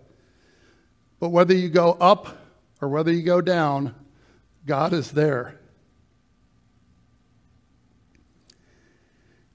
But 1.20 1.30
whether 1.30 1.54
you 1.54 1.70
go 1.70 1.92
up 1.94 2.38
or 2.82 2.90
whether 2.90 3.12
you 3.12 3.22
go 3.22 3.42
down, 3.42 3.94
God 4.66 4.94
is 4.94 5.12
there. 5.12 5.60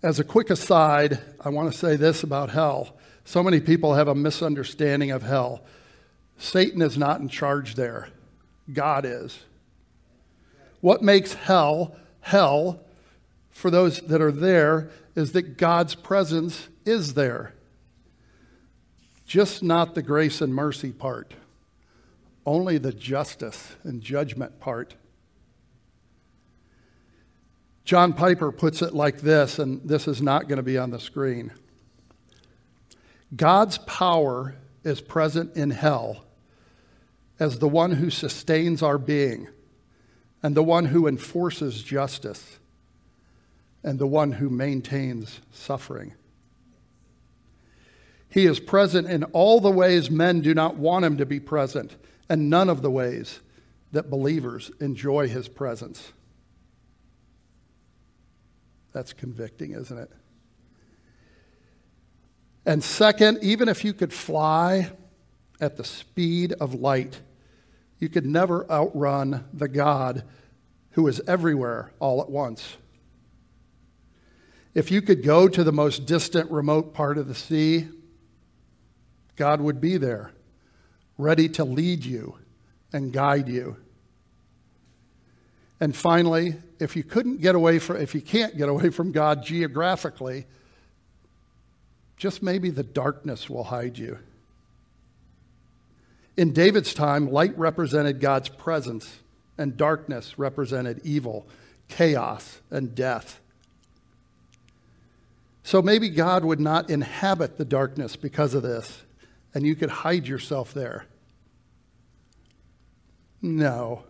As 0.02 0.18
a 0.18 0.24
quick 0.24 0.50
aside, 0.50 1.20
I 1.40 1.48
want 1.50 1.72
to 1.72 1.78
say 1.78 1.94
this 1.94 2.24
about 2.24 2.50
hell. 2.50 2.96
So 3.24 3.40
many 3.40 3.60
people 3.60 3.94
have 3.94 4.08
a 4.08 4.16
misunderstanding 4.16 5.12
of 5.12 5.22
hell. 5.22 5.62
Satan 6.36 6.82
is 6.82 6.98
not 6.98 7.20
in 7.20 7.28
charge 7.28 7.76
there, 7.76 8.08
God 8.72 9.04
is. 9.04 9.44
What 10.80 11.02
makes 11.02 11.34
hell 11.34 11.94
hell 12.20 12.80
for 13.50 13.70
those 13.70 14.00
that 14.00 14.20
are 14.20 14.32
there 14.32 14.90
is 15.14 15.32
that 15.32 15.56
God's 15.56 15.94
presence 15.94 16.66
is 16.84 17.14
there. 17.14 17.54
Just 19.24 19.62
not 19.62 19.94
the 19.94 20.02
grace 20.02 20.40
and 20.40 20.52
mercy 20.52 20.90
part, 20.90 21.34
only 22.44 22.76
the 22.76 22.92
justice 22.92 23.76
and 23.84 24.02
judgment 24.02 24.58
part. 24.58 24.96
John 27.84 28.12
Piper 28.12 28.52
puts 28.52 28.80
it 28.80 28.94
like 28.94 29.18
this, 29.18 29.58
and 29.58 29.80
this 29.84 30.06
is 30.06 30.22
not 30.22 30.48
going 30.48 30.58
to 30.58 30.62
be 30.62 30.78
on 30.78 30.90
the 30.90 31.00
screen 31.00 31.52
God's 33.34 33.78
power 33.78 34.56
is 34.84 35.00
present 35.00 35.56
in 35.56 35.70
hell 35.70 36.24
as 37.40 37.58
the 37.58 37.68
one 37.68 37.92
who 37.92 38.10
sustains 38.10 38.82
our 38.82 38.98
being, 38.98 39.48
and 40.42 40.54
the 40.54 40.62
one 40.62 40.86
who 40.86 41.06
enforces 41.06 41.82
justice, 41.82 42.58
and 43.82 43.98
the 43.98 44.06
one 44.06 44.32
who 44.32 44.50
maintains 44.50 45.40
suffering. 45.50 46.12
He 48.28 48.46
is 48.46 48.60
present 48.60 49.08
in 49.08 49.24
all 49.24 49.60
the 49.60 49.70
ways 49.70 50.10
men 50.10 50.40
do 50.40 50.54
not 50.54 50.76
want 50.76 51.04
him 51.04 51.16
to 51.16 51.26
be 51.26 51.40
present, 51.40 51.96
and 52.28 52.50
none 52.50 52.68
of 52.68 52.82
the 52.82 52.90
ways 52.90 53.40
that 53.92 54.10
believers 54.10 54.70
enjoy 54.80 55.28
his 55.28 55.48
presence. 55.48 56.12
That's 58.92 59.12
convicting, 59.12 59.72
isn't 59.72 59.96
it? 59.98 60.10
And 62.64 62.84
second, 62.84 63.38
even 63.42 63.68
if 63.68 63.84
you 63.84 63.92
could 63.92 64.12
fly 64.12 64.92
at 65.60 65.76
the 65.76 65.84
speed 65.84 66.52
of 66.60 66.74
light, 66.74 67.20
you 67.98 68.08
could 68.08 68.26
never 68.26 68.70
outrun 68.70 69.44
the 69.52 69.68
God 69.68 70.24
who 70.90 71.08
is 71.08 71.20
everywhere 71.26 71.92
all 71.98 72.20
at 72.20 72.30
once. 72.30 72.76
If 74.74 74.90
you 74.90 75.02
could 75.02 75.22
go 75.22 75.48
to 75.48 75.64
the 75.64 75.72
most 75.72 76.06
distant, 76.06 76.50
remote 76.50 76.94
part 76.94 77.18
of 77.18 77.28
the 77.28 77.34
sea, 77.34 77.88
God 79.36 79.60
would 79.60 79.80
be 79.80 79.96
there, 79.96 80.32
ready 81.18 81.48
to 81.50 81.64
lead 81.64 82.04
you 82.04 82.38
and 82.92 83.12
guide 83.12 83.48
you. 83.48 83.76
And 85.82 85.96
finally, 85.96 86.54
if 86.78 86.94
you 86.94 87.02
couldn't 87.02 87.40
get 87.40 87.56
away 87.56 87.80
from, 87.80 87.96
if 87.96 88.14
you 88.14 88.20
can't 88.20 88.56
get 88.56 88.68
away 88.68 88.90
from 88.90 89.10
God 89.10 89.44
geographically, 89.44 90.46
just 92.16 92.40
maybe 92.40 92.70
the 92.70 92.84
darkness 92.84 93.50
will 93.50 93.64
hide 93.64 93.98
you. 93.98 94.20
In 96.36 96.52
David's 96.52 96.94
time, 96.94 97.32
light 97.32 97.58
represented 97.58 98.20
God's 98.20 98.48
presence, 98.48 99.18
and 99.58 99.76
darkness 99.76 100.38
represented 100.38 101.00
evil, 101.02 101.48
chaos, 101.88 102.60
and 102.70 102.94
death. 102.94 103.40
So 105.64 105.82
maybe 105.82 106.10
God 106.10 106.44
would 106.44 106.60
not 106.60 106.90
inhabit 106.90 107.58
the 107.58 107.64
darkness 107.64 108.14
because 108.14 108.54
of 108.54 108.62
this, 108.62 109.02
and 109.52 109.66
you 109.66 109.74
could 109.74 109.90
hide 109.90 110.28
yourself 110.28 110.72
there. 110.72 111.06
No. 113.42 114.04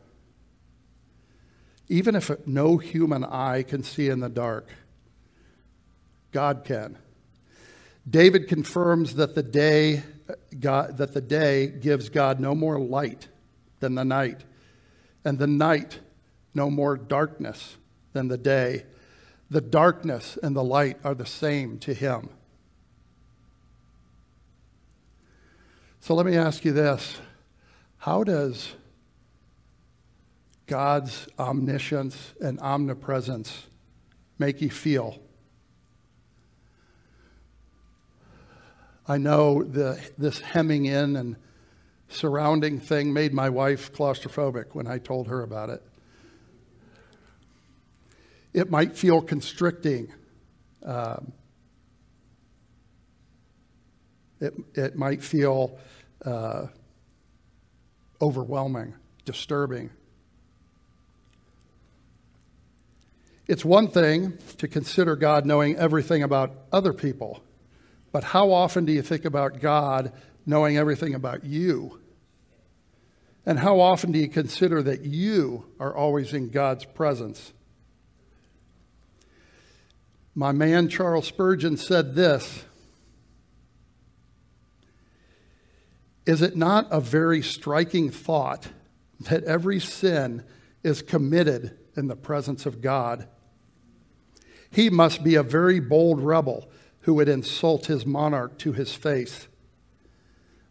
Even 1.92 2.16
if 2.16 2.30
no 2.46 2.78
human 2.78 3.22
eye 3.22 3.62
can 3.62 3.82
see 3.82 4.08
in 4.08 4.20
the 4.20 4.30
dark, 4.30 4.66
God 6.30 6.62
can. 6.64 6.96
David 8.08 8.48
confirms 8.48 9.16
that 9.16 9.34
the 9.34 9.42
day 9.42 10.02
God, 10.58 10.96
that 10.96 11.12
the 11.12 11.20
day 11.20 11.66
gives 11.66 12.08
God 12.08 12.40
no 12.40 12.54
more 12.54 12.80
light 12.80 13.28
than 13.80 13.94
the 13.94 14.06
night, 14.06 14.40
and 15.22 15.38
the 15.38 15.46
night 15.46 15.98
no 16.54 16.70
more 16.70 16.96
darkness 16.96 17.76
than 18.14 18.28
the 18.28 18.38
day. 18.38 18.84
The 19.50 19.60
darkness 19.60 20.38
and 20.42 20.56
the 20.56 20.64
light 20.64 20.96
are 21.04 21.14
the 21.14 21.26
same 21.26 21.78
to 21.80 21.92
him. 21.92 22.30
So 26.00 26.14
let 26.14 26.24
me 26.24 26.38
ask 26.38 26.64
you 26.64 26.72
this 26.72 27.18
How 27.98 28.24
does 28.24 28.76
God's 30.72 31.28
omniscience 31.38 32.32
and 32.40 32.58
omnipresence 32.60 33.66
make 34.38 34.62
you 34.62 34.70
feel? 34.70 35.20
I 39.06 39.18
know 39.18 39.62
the, 39.62 40.02
this 40.16 40.40
hemming 40.40 40.86
in 40.86 41.16
and 41.16 41.36
surrounding 42.08 42.80
thing 42.80 43.12
made 43.12 43.34
my 43.34 43.50
wife 43.50 43.92
claustrophobic 43.92 44.68
when 44.72 44.86
I 44.86 44.96
told 44.96 45.28
her 45.28 45.42
about 45.42 45.68
it. 45.68 45.82
It 48.54 48.70
might 48.70 48.96
feel 48.96 49.20
constricting. 49.20 50.10
Um, 50.82 51.34
it, 54.40 54.54
it 54.72 54.96
might 54.96 55.22
feel 55.22 55.78
uh, 56.24 56.68
overwhelming, 58.22 58.94
disturbing. 59.26 59.90
It's 63.52 63.66
one 63.66 63.88
thing 63.88 64.38
to 64.56 64.66
consider 64.66 65.14
God 65.14 65.44
knowing 65.44 65.76
everything 65.76 66.22
about 66.22 66.56
other 66.72 66.94
people, 66.94 67.42
but 68.10 68.24
how 68.24 68.50
often 68.50 68.86
do 68.86 68.92
you 68.92 69.02
think 69.02 69.26
about 69.26 69.60
God 69.60 70.10
knowing 70.46 70.78
everything 70.78 71.14
about 71.14 71.44
you? 71.44 72.00
And 73.44 73.58
how 73.58 73.78
often 73.78 74.10
do 74.10 74.18
you 74.18 74.28
consider 74.28 74.82
that 74.84 75.04
you 75.04 75.66
are 75.78 75.94
always 75.94 76.32
in 76.32 76.48
God's 76.48 76.86
presence? 76.86 77.52
My 80.34 80.52
man 80.52 80.88
Charles 80.88 81.26
Spurgeon 81.26 81.76
said 81.76 82.14
this 82.14 82.64
Is 86.24 86.40
it 86.40 86.56
not 86.56 86.86
a 86.90 87.02
very 87.02 87.42
striking 87.42 88.08
thought 88.08 88.68
that 89.20 89.44
every 89.44 89.78
sin 89.78 90.42
is 90.82 91.02
committed 91.02 91.76
in 91.94 92.06
the 92.06 92.16
presence 92.16 92.64
of 92.64 92.80
God? 92.80 93.28
He 94.72 94.90
must 94.90 95.22
be 95.22 95.34
a 95.34 95.42
very 95.42 95.78
bold 95.80 96.20
rebel 96.20 96.68
who 97.00 97.14
would 97.14 97.28
insult 97.28 97.86
his 97.86 98.06
monarch 98.06 98.58
to 98.58 98.72
his 98.72 98.94
face. 98.94 99.46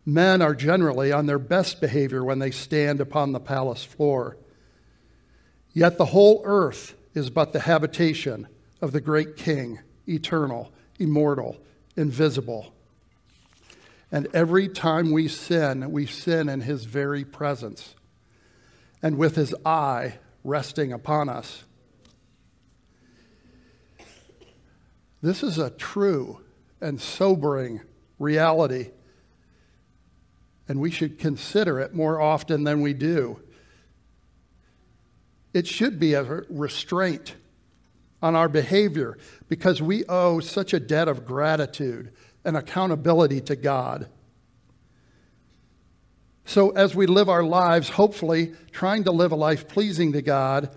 Men 0.05 0.41
are 0.41 0.55
generally 0.55 1.11
on 1.11 1.27
their 1.27 1.39
best 1.39 1.79
behavior 1.79 2.23
when 2.23 2.39
they 2.39 2.51
stand 2.51 2.99
upon 2.99 3.31
the 3.31 3.39
palace 3.39 3.83
floor. 3.83 4.37
Yet 5.73 5.97
the 5.97 6.05
whole 6.05 6.41
earth 6.43 6.95
is 7.13 7.29
but 7.29 7.53
the 7.53 7.59
habitation 7.61 8.47
of 8.81 8.91
the 8.91 9.01
great 9.01 9.37
King, 9.37 9.79
eternal, 10.07 10.71
immortal, 10.97 11.57
invisible. 11.95 12.73
And 14.11 14.27
every 14.33 14.67
time 14.67 15.11
we 15.11 15.27
sin, 15.27 15.91
we 15.91 16.07
sin 16.07 16.49
in 16.49 16.61
his 16.61 16.85
very 16.85 17.23
presence 17.23 17.95
and 19.03 19.17
with 19.17 19.35
his 19.35 19.53
eye 19.63 20.17
resting 20.43 20.91
upon 20.91 21.29
us. 21.29 21.63
This 25.21 25.43
is 25.43 25.57
a 25.57 25.69
true 25.69 26.41
and 26.79 26.99
sobering 26.99 27.81
reality, 28.17 28.89
and 30.67 30.79
we 30.79 30.89
should 30.89 31.19
consider 31.19 31.79
it 31.79 31.93
more 31.93 32.19
often 32.19 32.63
than 32.63 32.81
we 32.81 32.93
do. 32.93 33.39
It 35.53 35.67
should 35.67 35.99
be 35.99 36.13
a 36.13 36.23
restraint 36.49 37.35
on 38.21 38.35
our 38.35 38.47
behavior 38.47 39.17
because 39.47 39.81
we 39.81 40.05
owe 40.05 40.39
such 40.39 40.73
a 40.73 40.79
debt 40.79 41.07
of 41.07 41.25
gratitude 41.25 42.13
and 42.43 42.55
accountability 42.55 43.41
to 43.41 43.55
God. 43.55 44.07
So, 46.45 46.71
as 46.71 46.95
we 46.95 47.05
live 47.05 47.29
our 47.29 47.43
lives, 47.43 47.89
hopefully 47.89 48.53
trying 48.71 49.03
to 49.03 49.11
live 49.11 49.31
a 49.31 49.35
life 49.35 49.67
pleasing 49.67 50.13
to 50.13 50.21
God, 50.21 50.75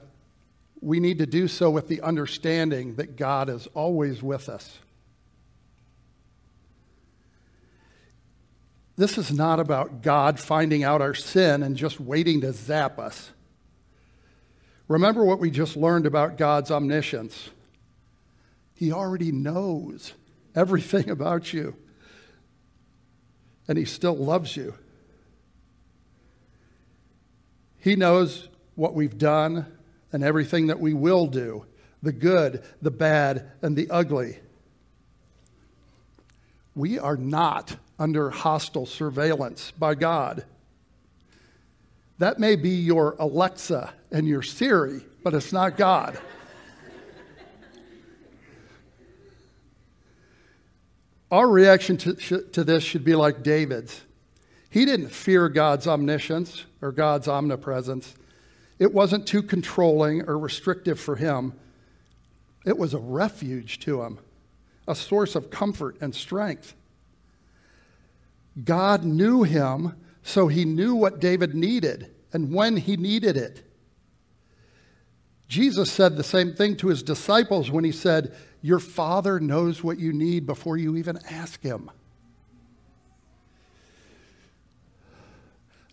we 0.84 1.00
need 1.00 1.16
to 1.18 1.26
do 1.26 1.48
so 1.48 1.70
with 1.70 1.88
the 1.88 2.02
understanding 2.02 2.96
that 2.96 3.16
God 3.16 3.48
is 3.48 3.66
always 3.68 4.22
with 4.22 4.50
us. 4.50 4.78
This 8.96 9.16
is 9.16 9.32
not 9.32 9.58
about 9.58 10.02
God 10.02 10.38
finding 10.38 10.84
out 10.84 11.00
our 11.00 11.14
sin 11.14 11.62
and 11.62 11.74
just 11.74 11.98
waiting 11.98 12.42
to 12.42 12.52
zap 12.52 12.98
us. 12.98 13.30
Remember 14.86 15.24
what 15.24 15.40
we 15.40 15.50
just 15.50 15.74
learned 15.74 16.04
about 16.04 16.36
God's 16.36 16.70
omniscience. 16.70 17.48
He 18.74 18.92
already 18.92 19.32
knows 19.32 20.12
everything 20.54 21.08
about 21.08 21.54
you, 21.54 21.76
and 23.66 23.78
He 23.78 23.86
still 23.86 24.16
loves 24.16 24.54
you. 24.54 24.74
He 27.78 27.96
knows 27.96 28.48
what 28.74 28.92
we've 28.92 29.16
done 29.16 29.66
and 30.14 30.22
everything 30.22 30.68
that 30.68 30.78
we 30.78 30.94
will 30.94 31.26
do 31.26 31.66
the 32.00 32.12
good, 32.12 32.62
the 32.80 32.90
bad, 32.90 33.50
and 33.62 33.74
the 33.76 33.90
ugly. 33.90 34.38
We 36.76 36.98
are 36.98 37.16
not 37.16 37.76
under 37.98 38.30
hostile 38.30 38.86
surveillance 38.86 39.72
by 39.72 39.94
God. 39.94 40.44
That 42.18 42.38
may 42.38 42.56
be 42.56 42.70
your 42.70 43.16
Alexa 43.18 43.92
and 44.12 44.28
your 44.28 44.42
Siri, 44.42 45.04
but 45.24 45.34
it's 45.34 45.52
not 45.52 45.76
God. 45.76 46.18
Our 51.30 51.48
reaction 51.48 51.96
to, 51.96 52.42
to 52.52 52.62
this 52.62 52.84
should 52.84 53.04
be 53.04 53.16
like 53.16 53.42
David's. 53.42 54.02
He 54.70 54.84
didn't 54.84 55.08
fear 55.08 55.48
God's 55.48 55.88
omniscience 55.88 56.66
or 56.82 56.92
God's 56.92 57.26
omnipresence. 57.26 58.14
It 58.84 58.92
wasn't 58.92 59.26
too 59.26 59.42
controlling 59.42 60.28
or 60.28 60.38
restrictive 60.38 61.00
for 61.00 61.16
him. 61.16 61.54
It 62.66 62.76
was 62.76 62.92
a 62.92 62.98
refuge 62.98 63.78
to 63.80 64.02
him, 64.02 64.18
a 64.86 64.94
source 64.94 65.34
of 65.34 65.48
comfort 65.48 65.96
and 66.02 66.14
strength. 66.14 66.74
God 68.62 69.02
knew 69.02 69.42
him 69.42 69.94
so 70.22 70.48
he 70.48 70.66
knew 70.66 70.94
what 70.94 71.18
David 71.18 71.54
needed 71.54 72.14
and 72.30 72.52
when 72.52 72.76
he 72.76 72.98
needed 72.98 73.38
it. 73.38 73.62
Jesus 75.48 75.90
said 75.90 76.18
the 76.18 76.22
same 76.22 76.52
thing 76.52 76.76
to 76.76 76.88
his 76.88 77.02
disciples 77.02 77.70
when 77.70 77.84
he 77.84 77.92
said, 77.92 78.36
Your 78.60 78.80
Father 78.80 79.40
knows 79.40 79.82
what 79.82 79.98
you 79.98 80.12
need 80.12 80.44
before 80.44 80.76
you 80.76 80.94
even 80.98 81.18
ask 81.30 81.62
him. 81.62 81.90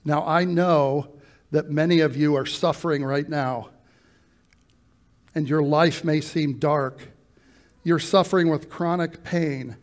Now, 0.03 0.27
I 0.27 0.43
know 0.43 1.20
that 1.51 1.69
many 1.69 1.99
of 1.99 2.15
you 2.15 2.35
are 2.35 2.45
suffering 2.45 3.03
right 3.03 3.27
now, 3.27 3.69
and 5.35 5.47
your 5.47 5.61
life 5.61 6.03
may 6.03 6.21
seem 6.21 6.59
dark. 6.59 7.09
You're 7.83 7.99
suffering 7.99 8.49
with 8.49 8.69
chronic 8.69 9.23
pain, 9.23 9.77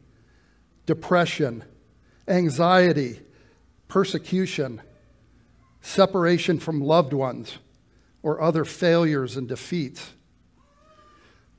depression, 0.87 1.65
anxiety, 2.27 3.21
persecution, 3.87 4.81
separation 5.81 6.59
from 6.59 6.81
loved 6.81 7.13
ones, 7.13 7.59
or 8.23 8.41
other 8.41 8.65
failures 8.65 9.37
and 9.37 9.49
defeats. 9.49 10.13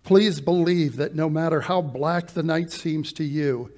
Please 0.04 0.42
believe 0.42 0.96
that 0.96 1.16
no 1.16 1.30
matter 1.30 1.62
how 1.62 1.82
black 1.82 2.28
the 2.30 2.44
night 2.44 2.72
seems 2.72 3.14
to 3.14 3.24
you, 3.24 3.72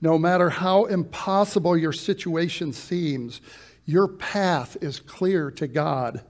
no 0.00 0.18
matter 0.18 0.50
how 0.50 0.84
impossible 0.84 1.76
your 1.76 1.92
situation 1.92 2.72
seems, 2.72 3.40
your 3.86 4.08
path 4.08 4.76
is 4.80 4.98
clear 4.98 5.50
to 5.52 5.68
God. 5.68 6.22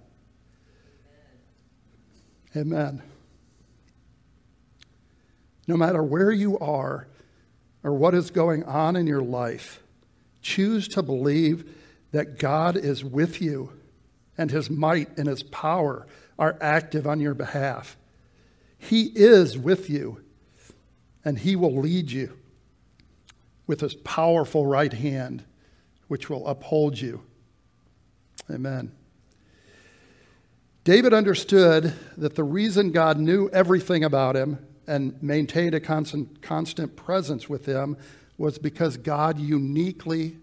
Amen. 2.55 3.03
No 5.67 5.77
matter 5.77 6.03
where 6.03 6.31
you 6.31 6.59
are 6.59 7.09
or 7.83 7.95
what 7.95 8.15
is 8.15 8.31
going 8.31 8.63
on 8.65 8.95
in 8.95 9.07
your 9.07 9.23
life, 9.23 9.83
choose 10.43 10.87
to 10.89 11.03
believe 11.03 11.75
that 12.13 12.39
God 12.39 12.77
is 12.77 13.03
with 13.03 13.41
you 13.41 13.73
and 14.39 14.51
his 14.51 14.71
might 14.71 15.17
and 15.19 15.27
his 15.27 15.43
power 15.43 16.07
are 16.39 16.57
active 16.61 17.07
on 17.07 17.21
your 17.21 17.35
behalf. 17.35 17.97
He 18.79 19.05
is 19.15 19.59
with 19.59 19.89
you 19.89 20.23
and 21.25 21.39
he 21.39 21.57
will 21.57 21.75
lead 21.75 22.11
you 22.11 22.37
with 23.67 23.81
his 23.81 23.95
powerful 23.95 24.67
right 24.67 24.93
hand, 24.93 25.45
which 26.07 26.31
will 26.31 26.47
uphold 26.47 27.01
you. 27.01 27.26
Amen. 28.51 28.93
David 30.85 31.13
understood 31.13 31.95
that 32.17 32.37
the 32.37 32.45
reason 32.45 32.93
God 32.93 33.19
knew 33.19 33.51
everything 33.53 34.05
about 34.05 34.37
him 34.37 34.65
and 34.87 35.21
maintained 35.21 35.75
a 35.75 35.81
constant, 35.81 36.41
constant 36.43 36.95
presence 36.95 37.49
with 37.49 37.67
him 37.67 37.97
was 38.39 38.59
because 38.59 38.97
God 38.97 39.39
uniquely 39.39 40.39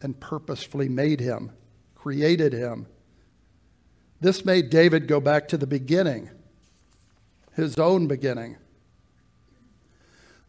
and 0.00 0.18
purposefully 0.20 0.88
made 0.88 1.18
him, 1.18 1.50
created 1.96 2.52
him. 2.52 2.86
This 4.20 4.44
made 4.44 4.70
David 4.70 5.08
go 5.08 5.20
back 5.20 5.48
to 5.48 5.56
the 5.56 5.66
beginning, 5.66 6.30
his 7.54 7.76
own 7.78 8.06
beginning. 8.06 8.56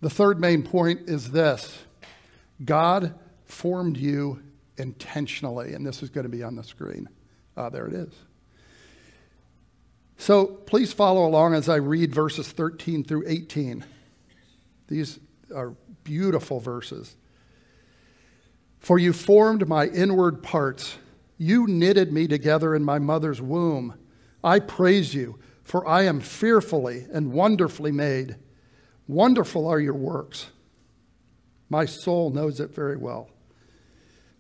The 0.01 0.09
third 0.09 0.39
main 0.39 0.63
point 0.63 1.09
is 1.09 1.31
this 1.31 1.79
God 2.63 3.15
formed 3.45 3.97
you 3.97 4.43
intentionally, 4.79 5.73
and 5.73 5.85
this 5.85 6.01
is 6.01 6.09
going 6.09 6.23
to 6.23 6.29
be 6.29 6.43
on 6.43 6.55
the 6.55 6.63
screen. 6.63 7.07
Ah, 7.57 7.69
there 7.69 7.87
it 7.87 7.93
is. 7.93 8.13
So 10.17 10.45
please 10.45 10.91
follow 10.91 11.25
along 11.25 11.53
as 11.53 11.69
I 11.69 11.77
read 11.77 12.13
verses 12.13 12.51
13 12.51 13.03
through 13.03 13.23
18. 13.27 13.85
These 14.87 15.19
are 15.55 15.73
beautiful 16.03 16.59
verses. 16.59 17.15
For 18.79 18.99
you 18.99 19.13
formed 19.13 19.67
my 19.67 19.87
inward 19.87 20.43
parts. 20.43 20.97
You 21.37 21.67
knitted 21.67 22.11
me 22.11 22.27
together 22.27 22.75
in 22.75 22.83
my 22.83 22.99
mother's 22.99 23.41
womb. 23.41 23.93
I 24.43 24.59
praise 24.59 25.13
you, 25.13 25.39
for 25.63 25.87
I 25.87 26.03
am 26.03 26.19
fearfully 26.19 27.05
and 27.11 27.31
wonderfully 27.31 27.91
made. 27.91 28.35
Wonderful 29.07 29.67
are 29.67 29.79
your 29.79 29.93
works. 29.93 30.47
My 31.69 31.85
soul 31.85 32.29
knows 32.29 32.59
it 32.59 32.73
very 32.73 32.97
well. 32.97 33.29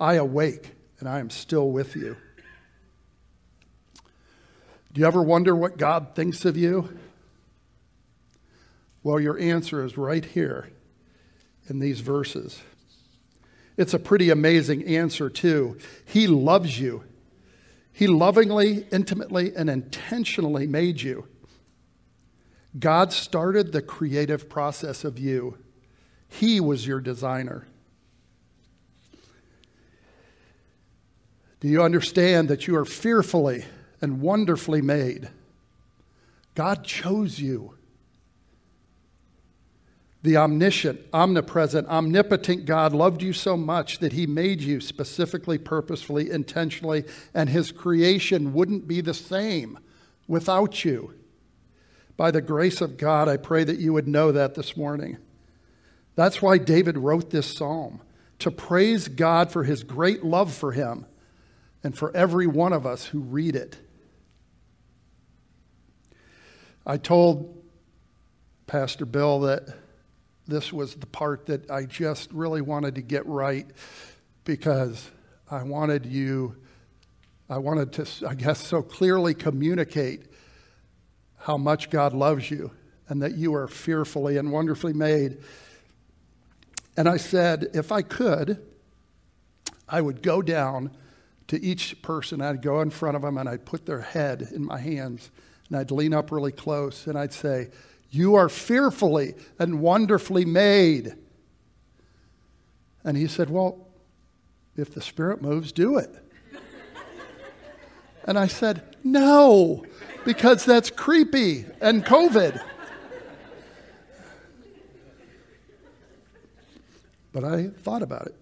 I 0.00 0.14
awake 0.14 0.74
and 1.00 1.08
I 1.08 1.18
am 1.20 1.30
still 1.30 1.70
with 1.70 1.96
you. 1.96 2.16
Do 4.92 5.00
you 5.00 5.06
ever 5.06 5.22
wonder 5.22 5.54
what 5.54 5.76
God 5.76 6.14
thinks 6.14 6.44
of 6.44 6.56
you? 6.56 6.98
Well, 9.02 9.20
your 9.20 9.38
answer 9.38 9.84
is 9.84 9.96
right 9.96 10.24
here 10.24 10.70
in 11.68 11.78
these 11.78 12.00
verses. 12.00 12.60
It's 13.76 13.94
a 13.94 13.98
pretty 13.98 14.30
amazing 14.30 14.84
answer, 14.86 15.30
too. 15.30 15.78
He 16.04 16.26
loves 16.26 16.80
you. 16.80 17.04
He 17.92 18.06
lovingly, 18.06 18.86
intimately, 18.90 19.54
and 19.54 19.70
intentionally 19.70 20.66
made 20.66 21.00
you. 21.00 21.28
God 22.78 23.12
started 23.12 23.72
the 23.72 23.82
creative 23.82 24.48
process 24.48 25.04
of 25.04 25.18
you. 25.18 25.58
He 26.28 26.60
was 26.60 26.86
your 26.86 27.00
designer. 27.00 27.66
Do 31.60 31.68
you 31.68 31.82
understand 31.82 32.48
that 32.48 32.66
you 32.66 32.76
are 32.76 32.84
fearfully 32.84 33.64
and 34.00 34.20
wonderfully 34.20 34.80
made? 34.80 35.28
God 36.54 36.84
chose 36.84 37.40
you. 37.40 37.74
The 40.22 40.36
omniscient, 40.36 41.00
omnipresent, 41.12 41.88
omnipotent 41.88 42.64
God 42.64 42.92
loved 42.92 43.22
you 43.22 43.32
so 43.32 43.56
much 43.56 43.98
that 43.98 44.12
he 44.12 44.26
made 44.26 44.60
you 44.60 44.80
specifically, 44.80 45.58
purposefully, 45.58 46.30
intentionally, 46.30 47.04
and 47.34 47.48
his 47.48 47.70
creation 47.70 48.52
wouldn't 48.52 48.88
be 48.88 49.00
the 49.00 49.14
same 49.14 49.78
without 50.26 50.84
you. 50.84 51.14
By 52.16 52.32
the 52.32 52.42
grace 52.42 52.80
of 52.80 52.98
God, 52.98 53.28
I 53.28 53.36
pray 53.36 53.62
that 53.62 53.78
you 53.78 53.92
would 53.92 54.08
know 54.08 54.32
that 54.32 54.56
this 54.56 54.76
morning. 54.76 55.18
That's 56.16 56.42
why 56.42 56.58
David 56.58 56.98
wrote 56.98 57.30
this 57.30 57.46
psalm 57.46 58.00
to 58.40 58.50
praise 58.50 59.06
God 59.06 59.52
for 59.52 59.62
his 59.62 59.84
great 59.84 60.24
love 60.24 60.52
for 60.52 60.72
him 60.72 61.06
and 61.82 61.96
for 61.96 62.14
every 62.16 62.46
one 62.46 62.72
of 62.72 62.86
us 62.86 63.06
who 63.06 63.20
read 63.20 63.54
it. 63.54 63.76
I 66.86 66.96
told 66.96 67.62
Pastor 68.66 69.06
Bill 69.06 69.40
that 69.40 69.68
this 70.46 70.72
was 70.72 70.94
the 70.94 71.06
part 71.06 71.46
that 71.46 71.70
I 71.70 71.84
just 71.84 72.32
really 72.32 72.62
wanted 72.62 72.94
to 72.94 73.02
get 73.02 73.26
right 73.26 73.66
because 74.44 75.10
I 75.50 75.62
wanted 75.62 76.06
you, 76.06 76.56
I 77.50 77.58
wanted 77.58 77.92
to, 77.94 78.26
I 78.26 78.34
guess, 78.34 78.66
so 78.66 78.82
clearly 78.82 79.34
communicate 79.34 80.22
how 81.36 81.56
much 81.56 81.90
God 81.90 82.14
loves 82.14 82.50
you 82.50 82.70
and 83.08 83.22
that 83.22 83.36
you 83.36 83.54
are 83.54 83.68
fearfully 83.68 84.36
and 84.36 84.50
wonderfully 84.50 84.92
made. 84.92 85.38
And 86.96 87.08
I 87.08 87.18
said, 87.18 87.68
if 87.74 87.92
I 87.92 88.02
could, 88.02 88.66
I 89.88 90.00
would 90.00 90.22
go 90.22 90.42
down 90.42 90.90
to 91.48 91.60
each 91.62 92.00
person. 92.02 92.40
I'd 92.40 92.62
go 92.62 92.80
in 92.80 92.90
front 92.90 93.16
of 93.16 93.22
them 93.22 93.36
and 93.36 93.48
I'd 93.48 93.66
put 93.66 93.86
their 93.86 94.00
head 94.00 94.48
in 94.54 94.64
my 94.64 94.78
hands 94.78 95.30
and 95.68 95.78
I'd 95.78 95.90
lean 95.90 96.14
up 96.14 96.30
really 96.30 96.52
close 96.52 97.06
and 97.06 97.18
I'd 97.18 97.32
say, 97.32 97.68
You 98.10 98.36
are 98.36 98.48
fearfully 98.48 99.34
and 99.58 99.80
wonderfully 99.80 100.44
made. 100.44 101.14
And 103.04 103.16
he 103.16 103.26
said, 103.26 103.50
Well, 103.50 103.86
if 104.76 104.94
the 104.94 105.00
Spirit 105.00 105.42
moves, 105.42 105.72
do 105.72 105.98
it. 105.98 106.10
and 108.24 108.38
I 108.38 108.46
said, 108.46 108.96
No 109.02 109.84
because 110.28 110.62
that's 110.62 110.90
creepy 110.90 111.64
and 111.80 112.04
COVID. 112.04 112.62
But 117.32 117.44
I 117.44 117.68
thought 117.68 118.02
about 118.02 118.26
it. 118.26 118.37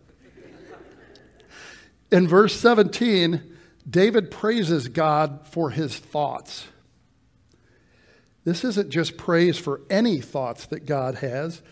In 2.10 2.28
verse 2.28 2.58
17, 2.58 3.42
David 3.88 4.30
praises 4.30 4.88
God 4.88 5.46
for 5.46 5.70
his 5.70 5.96
thoughts. 5.96 6.66
This 8.44 8.64
isn't 8.64 8.90
just 8.90 9.16
praise 9.16 9.58
for 9.58 9.80
any 9.90 10.20
thoughts 10.20 10.66
that 10.66 10.86
God 10.86 11.16
has, 11.16 11.62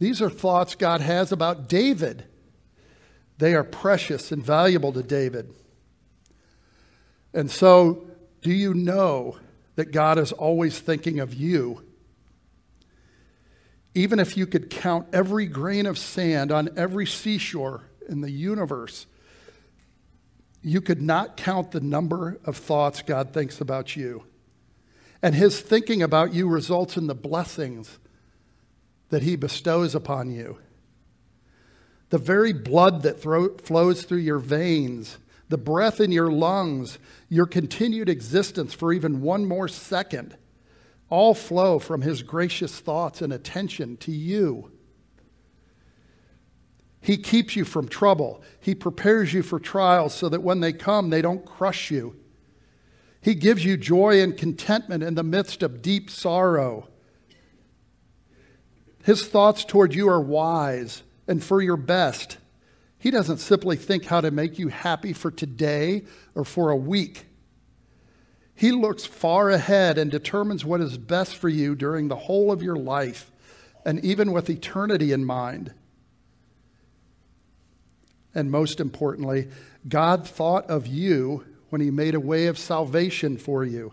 these 0.00 0.20
are 0.20 0.30
thoughts 0.30 0.74
God 0.74 1.00
has 1.00 1.30
about 1.30 1.68
David. 1.68 2.24
They 3.38 3.54
are 3.54 3.64
precious 3.64 4.32
and 4.32 4.44
valuable 4.44 4.92
to 4.92 5.02
David. 5.02 5.52
And 7.32 7.50
so, 7.50 8.04
do 8.42 8.52
you 8.52 8.74
know 8.74 9.38
that 9.76 9.92
God 9.92 10.18
is 10.18 10.32
always 10.32 10.78
thinking 10.78 11.20
of 11.20 11.34
you. 11.34 11.82
Even 13.94 14.18
if 14.18 14.36
you 14.36 14.46
could 14.46 14.70
count 14.70 15.06
every 15.12 15.46
grain 15.46 15.86
of 15.86 15.98
sand 15.98 16.50
on 16.50 16.70
every 16.76 17.06
seashore 17.06 17.84
in 18.08 18.20
the 18.20 18.30
universe, 18.30 19.06
you 20.64 20.80
could 20.80 21.02
not 21.02 21.36
count 21.36 21.70
the 21.70 21.80
number 21.80 22.40
of 22.44 22.56
thoughts 22.56 23.02
God 23.02 23.32
thinks 23.32 23.60
about 23.60 23.94
you. 23.94 24.24
And 25.22 25.34
his 25.34 25.60
thinking 25.60 26.02
about 26.02 26.34
you 26.34 26.48
results 26.48 26.96
in 26.96 27.06
the 27.06 27.14
blessings 27.14 27.98
that 29.10 29.22
he 29.22 29.36
bestows 29.36 29.94
upon 29.94 30.30
you. 30.30 30.58
The 32.10 32.18
very 32.18 32.52
blood 32.52 33.02
that 33.02 33.20
thro- 33.20 33.56
flows 33.58 34.04
through 34.04 34.18
your 34.18 34.38
veins 34.38 35.18
the 35.48 35.58
breath 35.58 36.00
in 36.00 36.10
your 36.10 36.32
lungs, 36.32 36.98
your 37.28 37.46
continued 37.46 38.08
existence 38.08 38.72
for 38.72 38.92
even 38.92 39.20
one 39.20 39.46
more 39.46 39.68
second, 39.68 40.36
all 41.10 41.34
flow 41.34 41.78
from 41.78 42.00
His 42.00 42.22
gracious 42.22 42.80
thoughts 42.80 43.20
and 43.20 43.32
attention 43.32 43.96
to 43.98 44.10
you. 44.10 44.72
He 47.04 47.18
keeps 47.18 47.54
you 47.54 47.66
from 47.66 47.86
trouble. 47.86 48.42
He 48.58 48.74
prepares 48.74 49.34
you 49.34 49.42
for 49.42 49.60
trials 49.60 50.14
so 50.14 50.30
that 50.30 50.42
when 50.42 50.60
they 50.60 50.72
come, 50.72 51.10
they 51.10 51.20
don't 51.20 51.44
crush 51.44 51.90
you. 51.90 52.16
He 53.20 53.34
gives 53.34 53.62
you 53.62 53.76
joy 53.76 54.22
and 54.22 54.34
contentment 54.34 55.02
in 55.02 55.14
the 55.14 55.22
midst 55.22 55.62
of 55.62 55.82
deep 55.82 56.08
sorrow. 56.08 56.88
His 59.02 59.28
thoughts 59.28 59.66
toward 59.66 59.94
you 59.94 60.08
are 60.08 60.20
wise 60.20 61.02
and 61.28 61.44
for 61.44 61.60
your 61.60 61.76
best. 61.76 62.38
He 62.98 63.10
doesn't 63.10 63.36
simply 63.36 63.76
think 63.76 64.06
how 64.06 64.22
to 64.22 64.30
make 64.30 64.58
you 64.58 64.68
happy 64.68 65.12
for 65.12 65.30
today 65.30 66.04
or 66.34 66.46
for 66.46 66.70
a 66.70 66.76
week. 66.76 67.26
He 68.54 68.72
looks 68.72 69.04
far 69.04 69.50
ahead 69.50 69.98
and 69.98 70.10
determines 70.10 70.64
what 70.64 70.80
is 70.80 70.96
best 70.96 71.36
for 71.36 71.50
you 71.50 71.74
during 71.74 72.08
the 72.08 72.16
whole 72.16 72.50
of 72.50 72.62
your 72.62 72.76
life, 72.76 73.30
and 73.84 74.02
even 74.02 74.32
with 74.32 74.48
eternity 74.48 75.12
in 75.12 75.26
mind. 75.26 75.74
And 78.34 78.50
most 78.50 78.80
importantly, 78.80 79.48
God 79.88 80.26
thought 80.26 80.66
of 80.66 80.86
you 80.86 81.44
when 81.70 81.80
He 81.80 81.90
made 81.90 82.14
a 82.14 82.20
way 82.20 82.46
of 82.46 82.58
salvation 82.58 83.36
for 83.36 83.64
you. 83.64 83.92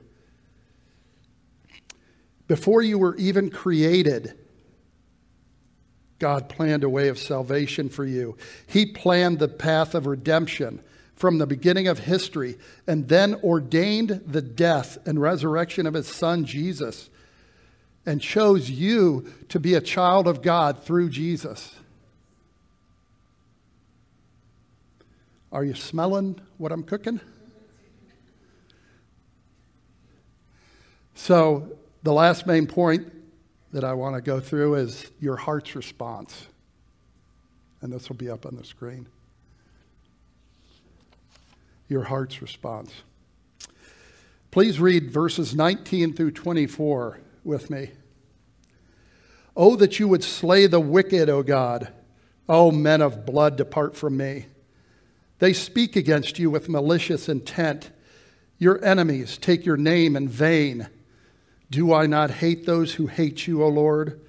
Before 2.47 2.81
you 2.81 2.97
were 2.97 3.15
even 3.15 3.49
created, 3.49 4.37
God 6.19 6.49
planned 6.49 6.83
a 6.83 6.89
way 6.89 7.07
of 7.07 7.17
salvation 7.17 7.89
for 7.89 8.05
you. 8.05 8.37
He 8.67 8.85
planned 8.85 9.39
the 9.39 9.47
path 9.47 9.95
of 9.95 10.05
redemption 10.05 10.83
from 11.15 11.37
the 11.37 11.47
beginning 11.47 11.87
of 11.87 11.99
history 11.99 12.57
and 12.85 13.07
then 13.07 13.35
ordained 13.43 14.21
the 14.27 14.41
death 14.41 14.97
and 15.07 15.21
resurrection 15.21 15.87
of 15.87 15.93
his 15.93 16.07
son 16.07 16.45
Jesus 16.45 17.09
and 18.05 18.21
chose 18.21 18.69
you 18.69 19.31
to 19.49 19.59
be 19.59 19.73
a 19.73 19.81
child 19.81 20.27
of 20.27 20.41
God 20.41 20.83
through 20.83 21.09
Jesus. 21.09 21.75
Are 25.51 25.65
you 25.65 25.73
smelling 25.73 26.39
what 26.57 26.71
I'm 26.71 26.83
cooking? 26.83 27.19
So, 31.13 31.77
the 32.03 32.13
last 32.13 32.47
main 32.47 32.65
point 32.67 33.11
that 33.73 33.83
I 33.83 33.93
want 33.93 34.15
to 34.15 34.21
go 34.21 34.39
through 34.39 34.75
is 34.75 35.11
your 35.19 35.35
heart's 35.35 35.75
response. 35.75 36.47
And 37.81 37.91
this 37.91 38.09
will 38.09 38.15
be 38.15 38.29
up 38.29 38.45
on 38.45 38.55
the 38.55 38.63
screen. 38.63 39.07
Your 41.87 42.03
heart's 42.03 42.41
response. 42.41 42.91
Please 44.51 44.79
read 44.79 45.11
verses 45.11 45.53
19 45.53 46.13
through 46.13 46.31
24 46.31 47.19
with 47.43 47.69
me. 47.69 47.91
Oh, 49.55 49.75
that 49.75 49.99
you 49.99 50.07
would 50.07 50.23
slay 50.23 50.67
the 50.67 50.79
wicked, 50.79 51.29
O 51.29 51.43
God. 51.43 51.91
O 52.47 52.71
men 52.71 53.01
of 53.01 53.25
blood, 53.25 53.57
depart 53.57 53.95
from 53.95 54.17
me. 54.17 54.45
They 55.41 55.53
speak 55.53 55.95
against 55.95 56.37
you 56.37 56.51
with 56.51 56.69
malicious 56.69 57.27
intent. 57.27 57.89
Your 58.59 58.83
enemies 58.85 59.39
take 59.39 59.65
your 59.65 59.75
name 59.75 60.15
in 60.15 60.29
vain. 60.29 60.87
Do 61.71 61.91
I 61.91 62.05
not 62.05 62.29
hate 62.29 62.67
those 62.67 62.93
who 62.93 63.07
hate 63.07 63.47
you, 63.47 63.63
O 63.63 63.67
Lord? 63.67 64.21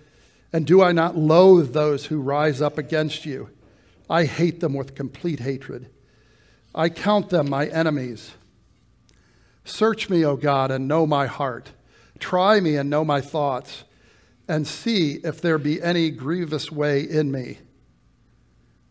And 0.55 0.67
do 0.67 0.83
I 0.83 0.93
not 0.93 1.15
loathe 1.15 1.75
those 1.75 2.07
who 2.07 2.19
rise 2.19 2.63
up 2.63 2.79
against 2.79 3.27
you? 3.27 3.51
I 4.09 4.25
hate 4.25 4.61
them 4.61 4.73
with 4.73 4.95
complete 4.95 5.41
hatred. 5.41 5.91
I 6.75 6.89
count 6.89 7.29
them 7.29 7.51
my 7.51 7.67
enemies. 7.67 8.33
Search 9.67 10.09
me, 10.09 10.25
O 10.25 10.37
God, 10.37 10.71
and 10.71 10.89
know 10.89 11.07
my 11.07 11.27
heart. 11.27 11.73
Try 12.21 12.59
me 12.59 12.77
and 12.77 12.89
know 12.89 13.05
my 13.05 13.21
thoughts, 13.21 13.85
and 14.49 14.67
see 14.67 15.21
if 15.23 15.43
there 15.43 15.59
be 15.59 15.83
any 15.83 16.11
grievous 16.11 16.73
way 16.73 17.03
in 17.03 17.31
me, 17.31 17.59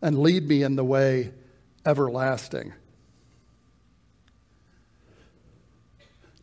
and 0.00 0.20
lead 0.20 0.46
me 0.46 0.62
in 0.62 0.76
the 0.76 0.84
way 0.84 1.32
everlasting. 1.84 2.72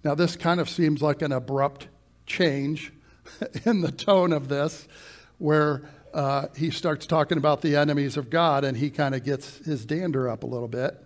Now, 0.04 0.16
this 0.16 0.36
kind 0.36 0.60
of 0.60 0.70
seems 0.70 1.02
like 1.02 1.22
an 1.22 1.32
abrupt 1.32 1.88
change 2.26 2.94
in 3.66 3.82
the 3.82 3.92
tone 3.92 4.32
of 4.32 4.48
this, 4.48 4.88
where 5.38 5.84
uh, 6.14 6.48
he 6.56 6.72
starts 6.72 7.06
talking 7.06 7.38
about 7.38 7.62
the 7.62 7.76
enemies 7.76 8.18
of 8.18 8.30
God 8.30 8.64
and 8.64 8.78
he 8.78 8.90
kind 8.90 9.14
of 9.14 9.24
gets 9.24 9.58
his 9.66 9.86
dander 9.86 10.30
up 10.30 10.44
a 10.44 10.48
little 10.48 10.68
bit. 10.68 10.98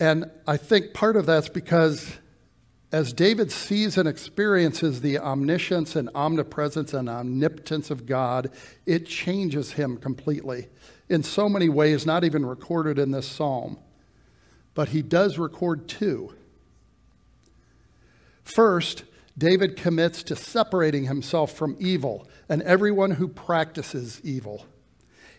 And 0.00 0.30
I 0.46 0.56
think 0.56 0.94
part 0.94 1.16
of 1.16 1.26
that's 1.26 1.50
because 1.50 2.10
as 2.92 3.12
David 3.12 3.52
sees 3.52 3.96
and 3.96 4.08
experiences 4.08 5.00
the 5.00 5.18
omniscience 5.18 5.94
and 5.94 6.10
omnipresence 6.14 6.92
and 6.92 7.08
omnipotence 7.08 7.90
of 7.90 8.04
God, 8.04 8.50
it 8.84 9.06
changes 9.06 9.72
him 9.72 9.96
completely 9.96 10.68
in 11.08 11.22
so 11.22 11.48
many 11.48 11.68
ways, 11.68 12.04
not 12.04 12.24
even 12.24 12.44
recorded 12.44 12.98
in 12.98 13.12
this 13.12 13.28
psalm. 13.28 13.78
But 14.74 14.88
he 14.88 15.02
does 15.02 15.38
record 15.38 15.88
two. 15.88 16.34
First, 18.42 19.04
David 19.38 19.76
commits 19.76 20.22
to 20.24 20.36
separating 20.36 21.04
himself 21.04 21.52
from 21.52 21.76
evil 21.78 22.28
and 22.48 22.60
everyone 22.62 23.12
who 23.12 23.28
practices 23.28 24.20
evil. 24.24 24.66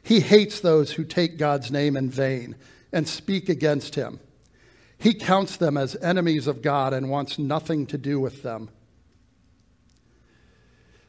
He 0.01 0.21
hates 0.21 0.59
those 0.59 0.93
who 0.93 1.03
take 1.03 1.37
God's 1.37 1.69
name 1.69 1.97
in 1.97 2.09
vain 2.09 2.55
and 2.93 3.07
speak 3.07 3.49
against 3.49 3.95
him. 3.95 4.19
He 5.01 5.15
counts 5.15 5.57
them 5.57 5.77
as 5.77 5.95
enemies 5.95 6.45
of 6.45 6.61
God 6.61 6.93
and 6.93 7.09
wants 7.09 7.39
nothing 7.39 7.87
to 7.87 7.97
do 7.97 8.19
with 8.19 8.43
them. 8.43 8.69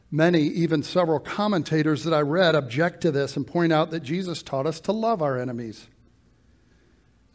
Many, 0.09 0.41
even 0.41 0.81
several 0.81 1.19
commentators 1.19 2.03
that 2.03 2.13
I 2.13 2.21
read, 2.21 2.55
object 2.55 3.01
to 3.01 3.11
this 3.11 3.37
and 3.37 3.45
point 3.45 3.71
out 3.71 3.91
that 3.91 3.99
Jesus 3.99 4.41
taught 4.41 4.65
us 4.65 4.79
to 4.81 4.91
love 4.91 5.21
our 5.21 5.37
enemies. 5.37 5.87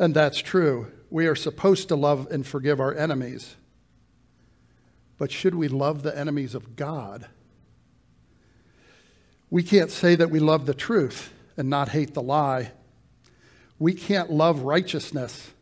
And 0.01 0.15
that's 0.15 0.39
true. 0.39 0.91
We 1.11 1.29
are 1.29 1.37
supposed 1.37 1.87
to 1.89 1.97
love 1.97 2.27
and 2.33 2.45
forgive 2.45 2.81
our 2.81 2.93
enemies. 2.93 3.55
But 5.17 5.31
should 5.31 5.55
we 5.55 5.69
love 5.69 6.03
the 6.03 6.17
enemies 6.19 6.57
of 6.57 6.75
God? 6.75 7.29
We 9.49 9.63
can't 9.63 9.93
say 9.93 10.17
that 10.17 10.31
we 10.31 10.41
love 10.41 10.67
the 10.67 10.75
truth 10.75 11.33
and 11.57 11.71
not 11.71 11.91
hate 11.91 12.15
the 12.15 12.23
lie. 12.23 12.73
We 13.79 13.95
can't 13.95 14.33
love 14.33 14.63
righteousness 14.63 15.53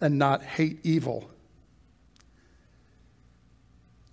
and 0.00 0.18
not 0.18 0.42
hate 0.42 0.80
evil. 0.84 1.30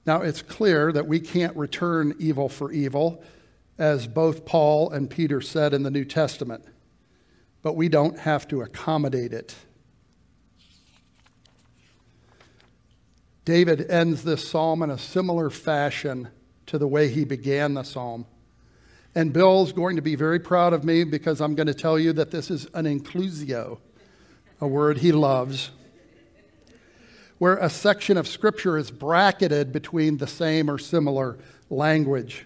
Now, 0.06 0.22
it's 0.22 0.42
clear 0.42 0.92
that 0.92 1.08
we 1.08 1.20
can't 1.20 1.56
return 1.56 2.14
evil 2.20 2.50
for 2.50 2.72
evil, 2.72 3.24
as 3.78 4.06
both 4.06 4.46
Paul 4.46 4.92
and 4.92 5.10
Peter 5.10 5.42
said 5.42 5.74
in 5.74 5.84
the 5.84 5.92
New 5.92 6.06
Testament, 6.06 6.66
but 7.62 7.76
we 7.76 7.90
don't 7.90 8.20
have 8.20 8.48
to 8.50 8.62
accommodate 8.62 9.34
it. 9.34 9.56
David 13.46 13.90
ends 13.90 14.24
this 14.24 14.48
psalm 14.48 14.84
in 14.84 14.90
a 14.90 14.98
similar 14.98 15.50
fashion 15.50 16.30
to 16.66 16.78
the 16.78 16.88
way 16.88 17.10
he 17.10 17.26
began 17.26 17.74
the 17.74 17.84
psalm. 17.84 18.26
And 19.16 19.34
Bill's 19.34 19.74
going 19.74 19.98
to 19.98 20.02
be 20.02 20.16
very 20.16 20.40
proud 20.40 20.74
of 20.74 20.84
me 20.84 21.04
because 21.04 21.42
I'm 21.42 21.56
going 21.56 21.68
to 21.68 21.74
tell 21.74 22.00
you 22.00 22.14
that 22.14 22.32
this 22.32 22.50
is 22.50 22.68
an 22.74 22.86
inclusio, 22.86 23.80
a 24.64 24.68
word 24.68 25.00
he 25.00 25.12
loves, 25.12 25.72
where 27.38 27.58
a 27.58 27.70
section 27.70 28.16
of 28.16 28.30
Scripture 28.30 28.78
is 28.78 28.92
bracketed 28.92 29.74
between 29.74 30.18
the 30.18 30.28
same 30.28 30.72
or 30.72 30.78
similar 30.78 31.38
language. 31.70 32.46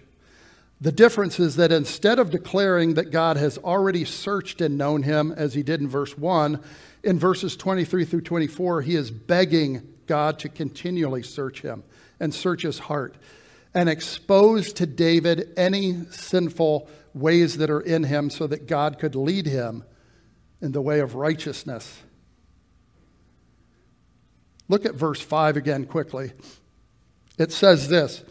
The 0.80 0.90
difference 0.90 1.38
is 1.38 1.54
that 1.56 1.70
instead 1.70 2.18
of 2.18 2.30
declaring 2.30 2.94
that 2.94 3.12
God 3.12 3.36
has 3.36 3.56
already 3.58 4.04
searched 4.04 4.60
and 4.60 4.76
known 4.76 5.04
him, 5.04 5.30
as 5.30 5.54
he 5.54 5.62
did 5.62 5.80
in 5.80 5.88
verse 5.88 6.18
1, 6.18 6.60
in 7.04 7.20
verses 7.20 7.56
23 7.56 8.04
through 8.04 8.22
24, 8.22 8.82
he 8.82 8.96
is 8.96 9.12
begging 9.12 9.94
God 10.06 10.40
to 10.40 10.48
continually 10.48 11.22
search 11.22 11.62
him 11.62 11.84
and 12.18 12.34
search 12.34 12.62
his 12.62 12.80
heart 12.80 13.14
and 13.74 13.88
expose 13.88 14.72
to 14.72 14.86
David 14.86 15.52
any 15.56 16.02
sinful 16.10 16.88
ways 17.14 17.58
that 17.58 17.70
are 17.70 17.80
in 17.80 18.02
him 18.02 18.28
so 18.28 18.48
that 18.48 18.66
God 18.66 18.98
could 18.98 19.14
lead 19.14 19.46
him 19.46 19.84
in 20.60 20.72
the 20.72 20.82
way 20.82 20.98
of 20.98 21.14
righteousness. 21.14 22.02
Look 24.68 24.84
at 24.84 24.94
verse 24.94 25.20
5 25.20 25.56
again 25.56 25.86
quickly. 25.86 26.32
It 27.38 27.52
says 27.52 27.88
this 27.88 28.22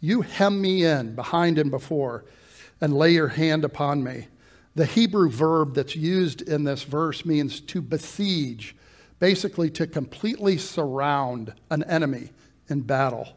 You 0.00 0.22
hem 0.22 0.60
me 0.60 0.84
in 0.84 1.14
behind 1.14 1.58
and 1.58 1.70
before, 1.70 2.24
and 2.80 2.94
lay 2.94 3.12
your 3.12 3.28
hand 3.28 3.64
upon 3.64 4.02
me. 4.02 4.28
The 4.74 4.86
Hebrew 4.86 5.28
verb 5.28 5.74
that's 5.74 5.94
used 5.94 6.40
in 6.42 6.64
this 6.64 6.82
verse 6.82 7.24
means 7.26 7.60
to 7.60 7.82
besiege 7.82 8.74
basically 9.18 9.70
to 9.70 9.86
completely 9.86 10.58
surround 10.58 11.54
an 11.70 11.84
enemy 11.84 12.30
in 12.68 12.80
battle. 12.80 13.36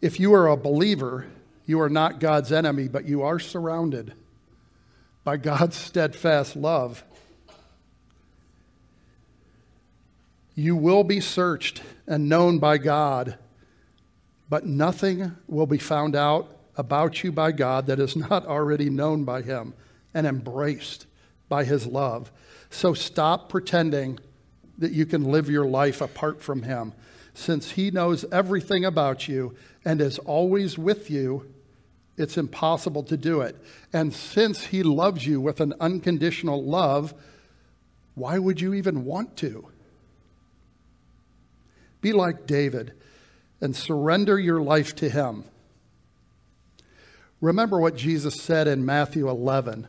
If 0.00 0.20
you 0.20 0.32
are 0.32 0.48
a 0.48 0.56
believer, 0.56 1.26
you 1.66 1.80
are 1.80 1.90
not 1.90 2.20
God's 2.20 2.52
enemy, 2.52 2.88
but 2.88 3.04
you 3.04 3.22
are 3.22 3.38
surrounded 3.38 4.14
by 5.24 5.36
God's 5.36 5.76
steadfast 5.76 6.54
love. 6.54 7.04
You 10.58 10.74
will 10.74 11.04
be 11.04 11.20
searched 11.20 11.82
and 12.06 12.30
known 12.30 12.58
by 12.58 12.78
God, 12.78 13.36
but 14.48 14.64
nothing 14.64 15.36
will 15.46 15.66
be 15.66 15.76
found 15.76 16.16
out 16.16 16.50
about 16.76 17.22
you 17.22 17.30
by 17.30 17.52
God 17.52 17.86
that 17.86 18.00
is 18.00 18.16
not 18.16 18.46
already 18.46 18.88
known 18.88 19.24
by 19.24 19.42
Him 19.42 19.74
and 20.14 20.26
embraced 20.26 21.06
by 21.50 21.64
His 21.64 21.86
love. 21.86 22.32
So 22.70 22.94
stop 22.94 23.50
pretending 23.50 24.18
that 24.78 24.92
you 24.92 25.04
can 25.04 25.24
live 25.24 25.50
your 25.50 25.66
life 25.66 26.00
apart 26.00 26.42
from 26.42 26.62
Him. 26.62 26.94
Since 27.34 27.72
He 27.72 27.90
knows 27.90 28.24
everything 28.32 28.86
about 28.86 29.28
you 29.28 29.54
and 29.84 30.00
is 30.00 30.18
always 30.20 30.78
with 30.78 31.10
you, 31.10 31.52
it's 32.16 32.38
impossible 32.38 33.02
to 33.04 33.16
do 33.18 33.42
it. 33.42 33.56
And 33.92 34.10
since 34.10 34.64
He 34.64 34.82
loves 34.82 35.26
you 35.26 35.38
with 35.38 35.60
an 35.60 35.74
unconditional 35.80 36.64
love, 36.64 37.12
why 38.14 38.38
would 38.38 38.62
you 38.62 38.72
even 38.72 39.04
want 39.04 39.36
to? 39.36 39.68
Be 42.00 42.12
like 42.12 42.46
David 42.46 42.92
and 43.60 43.74
surrender 43.74 44.38
your 44.38 44.60
life 44.60 44.94
to 44.96 45.08
Him. 45.08 45.44
Remember 47.40 47.78
what 47.78 47.96
Jesus 47.96 48.34
said 48.36 48.66
in 48.66 48.84
Matthew 48.84 49.28
11 49.28 49.86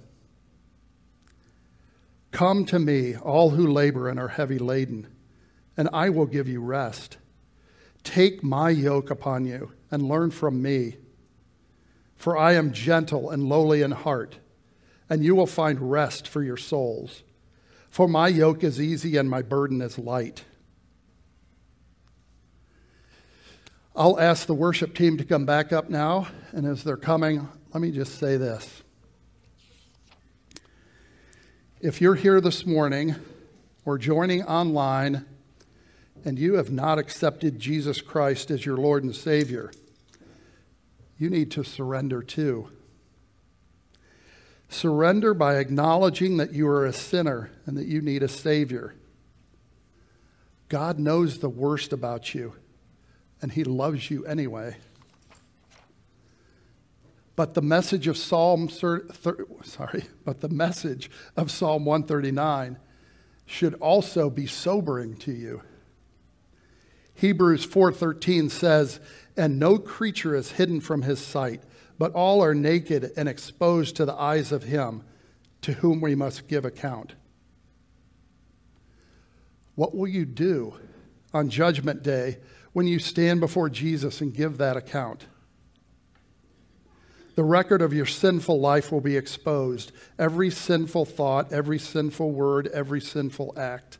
Come 2.31 2.65
to 2.65 2.77
me, 2.77 3.15
all 3.15 3.51
who 3.51 3.65
labor 3.65 4.09
and 4.09 4.19
are 4.19 4.27
heavy 4.27 4.59
laden, 4.59 5.07
and 5.75 5.89
I 5.93 6.09
will 6.09 6.25
give 6.25 6.47
you 6.47 6.61
rest. 6.61 7.17
Take 8.03 8.43
my 8.43 8.69
yoke 8.69 9.09
upon 9.09 9.45
you 9.45 9.71
and 9.89 10.07
learn 10.07 10.31
from 10.31 10.61
me. 10.61 10.97
For 12.15 12.37
I 12.37 12.53
am 12.53 12.73
gentle 12.73 13.29
and 13.29 13.43
lowly 13.47 13.81
in 13.81 13.91
heart, 13.91 14.39
and 15.09 15.23
you 15.23 15.35
will 15.35 15.47
find 15.47 15.91
rest 15.91 16.27
for 16.27 16.43
your 16.43 16.57
souls. 16.57 17.23
For 17.89 18.07
my 18.07 18.27
yoke 18.27 18.63
is 18.63 18.81
easy 18.81 19.17
and 19.17 19.29
my 19.29 19.41
burden 19.41 19.81
is 19.81 19.97
light. 19.97 20.43
I'll 23.99 24.19
ask 24.19 24.45
the 24.45 24.53
worship 24.53 24.93
team 24.93 25.17
to 25.17 25.25
come 25.25 25.47
back 25.47 25.73
up 25.73 25.89
now, 25.89 26.27
and 26.51 26.67
as 26.67 26.83
they're 26.83 26.97
coming, 26.97 27.49
let 27.73 27.81
me 27.81 27.89
just 27.89 28.19
say 28.19 28.38
this. 28.38 28.83
If 31.81 31.99
you're 31.99 32.13
here 32.13 32.39
this 32.39 32.63
morning 32.63 33.15
or 33.86 33.97
joining 33.97 34.43
online 34.43 35.25
and 36.23 36.38
you 36.38 36.57
have 36.57 36.69
not 36.69 36.99
accepted 36.99 37.57
Jesus 37.57 38.00
Christ 38.00 38.52
as 38.52 38.67
your 38.67 38.77
Lord 38.77 39.04
and 39.04 39.15
Savior, 39.15 39.71
you 41.17 41.31
need 41.31 41.50
to 41.52 41.63
surrender 41.63 42.21
too. 42.21 42.69
Surrender 44.69 45.33
by 45.33 45.56
acknowledging 45.56 46.37
that 46.37 46.54
you 46.54 46.67
are 46.67 46.85
a 46.85 46.93
sinner 46.93 47.50
and 47.65 47.75
that 47.75 47.87
you 47.87 48.02
need 48.02 48.21
a 48.21 48.27
Savior. 48.27 48.93
God 50.69 51.00
knows 51.00 51.39
the 51.39 51.50
worst 51.50 51.91
about 51.91 52.35
you, 52.35 52.54
and 53.42 53.52
He 53.52 53.63
loves 53.63 54.10
you 54.10 54.25
anyway. 54.25 54.77
But 57.38 57.54
the 57.54 57.62
message 57.62 58.08
of 58.08 58.17
Psalm 58.17 58.67
sorry, 58.67 60.06
but 60.25 60.42
the 60.42 60.50
message 60.50 61.10
of 61.38 61.52
Psalm 61.52 61.85
139 61.85 62.77
should 63.46 63.75
also 63.75 64.29
be 64.29 64.48
sobering 64.48 65.15
to 65.17 65.31
you. 65.31 65.62
Hebrews 67.13 67.65
4:13 67.65 68.50
says, 68.50 69.00
"And 69.38 69.60
no 69.60 69.77
creature 69.77 70.35
is 70.35 70.54
hidden 70.54 70.81
from 70.81 71.04
his 71.04 71.19
sight, 71.19 71.63
but 71.98 72.12
all 72.13 72.44
are 72.44 72.56
naked 72.56 73.12
and 73.15 73.29
exposed 73.29 73.96
to 73.96 74.06
the 74.06 74.15
eyes 74.15 74.52
of 74.52 74.63
him 74.63 75.04
to 75.62 75.73
whom 75.73 76.02
we 76.02 76.15
must 76.15 76.48
give 76.48 76.65
account." 76.65 77.13
What 79.75 79.96
will 79.96 80.08
you 80.08 80.25
do 80.25 80.73
on 81.33 81.50
judgment 81.50 82.02
day 82.02 82.40
when 82.78 82.86
you 82.86 83.00
stand 83.00 83.40
before 83.40 83.71
Jesus 83.71 84.21
and 84.21 84.36
give 84.36 84.60
that 84.60 84.78
account? 84.78 85.25
The 87.34 87.44
record 87.44 87.82
of 87.82 87.92
your 87.92 88.06
sinful 88.06 88.60
life 88.60 88.92
will 88.92 89.02
be 89.02 89.17
exposed. 89.17 89.92
Every 90.19 90.52
sinful 90.52 91.06
thought, 91.06 91.52
every 91.52 91.80
sinful 91.80 92.30
word, 92.30 92.67
every 92.67 93.02
sinful 93.02 93.56
act. 93.58 93.98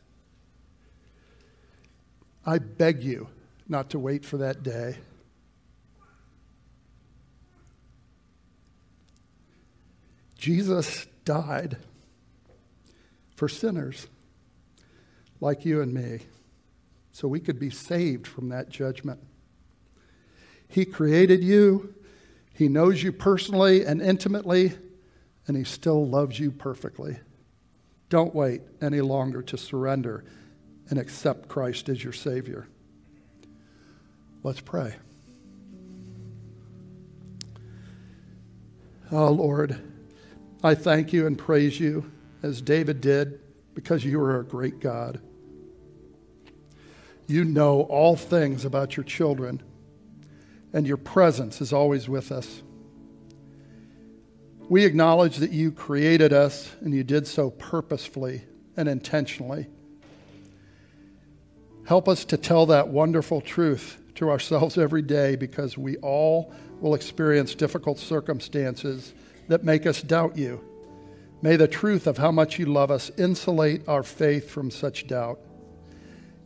I 2.46 2.60
beg 2.60 3.02
you 3.02 3.30
not 3.68 3.90
to 3.90 3.98
wait 3.98 4.24
for 4.24 4.38
that 4.38 4.62
day. 4.62 4.98
Jesus 10.38 11.08
died 11.26 11.78
for 13.36 13.50
sinners 13.50 14.06
like 15.42 15.66
you 15.66 15.82
and 15.82 15.92
me 15.92 16.28
so 17.18 17.28
we 17.28 17.39
could 17.39 17.59
be 17.59 17.72
saved 17.72 18.28
from 18.28 18.49
that 18.49 18.70
judgment. 18.70 19.20
He 20.68 20.86
created 20.86 21.43
you, 21.43 21.95
He 22.53 22.68
knows 22.68 23.01
you 23.01 23.11
personally 23.11 23.84
and 23.84 24.03
intimately, 24.03 24.74
and 25.47 25.57
He 25.57 25.63
still 25.63 26.07
loves 26.07 26.39
you 26.39 26.51
perfectly. 26.51 27.18
Don't 28.09 28.36
wait 28.36 28.61
any 28.84 29.01
longer 29.01 29.41
to 29.41 29.57
surrender 29.57 30.26
and 30.91 30.99
accept 30.99 31.49
Christ 31.49 31.89
as 31.89 32.03
your 32.03 32.13
Savior. 32.13 32.68
Let's 34.43 34.61
pray. 34.61 34.93
Oh, 39.11 39.32
Lord, 39.32 39.82
I 40.63 40.76
thank 40.76 41.13
you 41.13 41.26
and 41.26 41.36
praise 41.36 41.80
you 41.80 42.11
as 42.43 42.61
David 42.61 43.01
did 43.01 43.39
because 43.74 44.05
you 44.05 44.22
are 44.22 44.39
a 44.39 44.45
great 44.45 44.80
God. 44.80 45.20
You 47.28 47.44
know 47.44 47.82
all 47.82 48.16
things 48.16 48.64
about 48.64 48.96
your 48.96 49.04
children, 49.04 49.62
and 50.72 50.88
your 50.88 50.98
presence 50.98 51.60
is 51.60 51.74
always 51.74 52.08
with 52.08 52.32
us. 52.32 52.64
We 54.70 54.86
acknowledge 54.86 55.38
that 55.38 55.52
you 55.52 55.72
created 55.72 56.34
us 56.34 56.74
and 56.82 56.94
you 56.94 57.04
did 57.04 57.28
so 57.28 57.52
purposefully 57.52 58.44
and 58.76 58.90
intentionally. 58.90 59.68
Help 61.86 62.10
us 62.10 62.26
to 62.26 62.38
tell 62.38 62.66
that 62.66 62.90
wonderful 62.90 63.40
truth 63.40 63.98
to 64.16 64.30
ourselves 64.30 64.78
every 64.78 65.02
day 65.02 65.38
because 65.38 65.78
we 65.78 65.96
all 65.98 66.54
will 66.82 66.96
experience 66.96 67.56
difficult 67.56 67.98
circumstances 67.98 69.14
that 69.48 69.64
make 69.64 69.86
us 69.86 70.02
doubt 70.02 70.38
you. 70.38 70.62
May 71.42 71.56
the 71.56 71.68
truth 71.68 72.08
of 72.08 72.18
how 72.18 72.32
much 72.32 72.60
you 72.60 72.66
love 72.66 72.92
us 72.92 73.10
insulate 73.18 73.88
our 73.88 74.04
faith 74.04 74.50
from 74.50 74.70
such 74.70 75.08
doubt. 75.08 75.40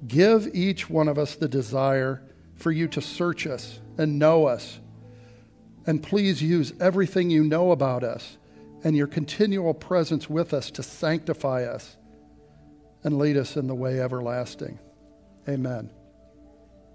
Give 0.08 0.50
each 0.54 0.90
one 0.90 1.08
of 1.08 1.18
us 1.18 1.36
the 1.36 1.48
desire 1.48 2.24
for 2.56 2.72
you 2.72 2.88
to 2.90 3.02
search 3.02 3.46
us 3.46 3.80
and 3.98 4.20
know 4.20 4.46
us. 4.46 4.80
And 5.86 6.02
please 6.02 6.42
use 6.42 6.74
everything 6.80 7.30
you 7.30 7.44
know 7.44 7.72
about 7.72 8.04
us 8.04 8.38
and 8.84 8.96
your 8.96 9.08
continual 9.08 9.74
presence 9.74 10.30
with 10.30 10.54
us 10.54 10.72
to 10.72 10.84
sanctify 10.84 11.64
us 11.64 11.98
and 13.04 13.18
lead 13.18 13.38
us 13.38 13.56
in 13.58 13.68
the 13.68 13.76
way 13.76 14.00
everlasting. 14.00 14.80
Amen. 15.48 15.90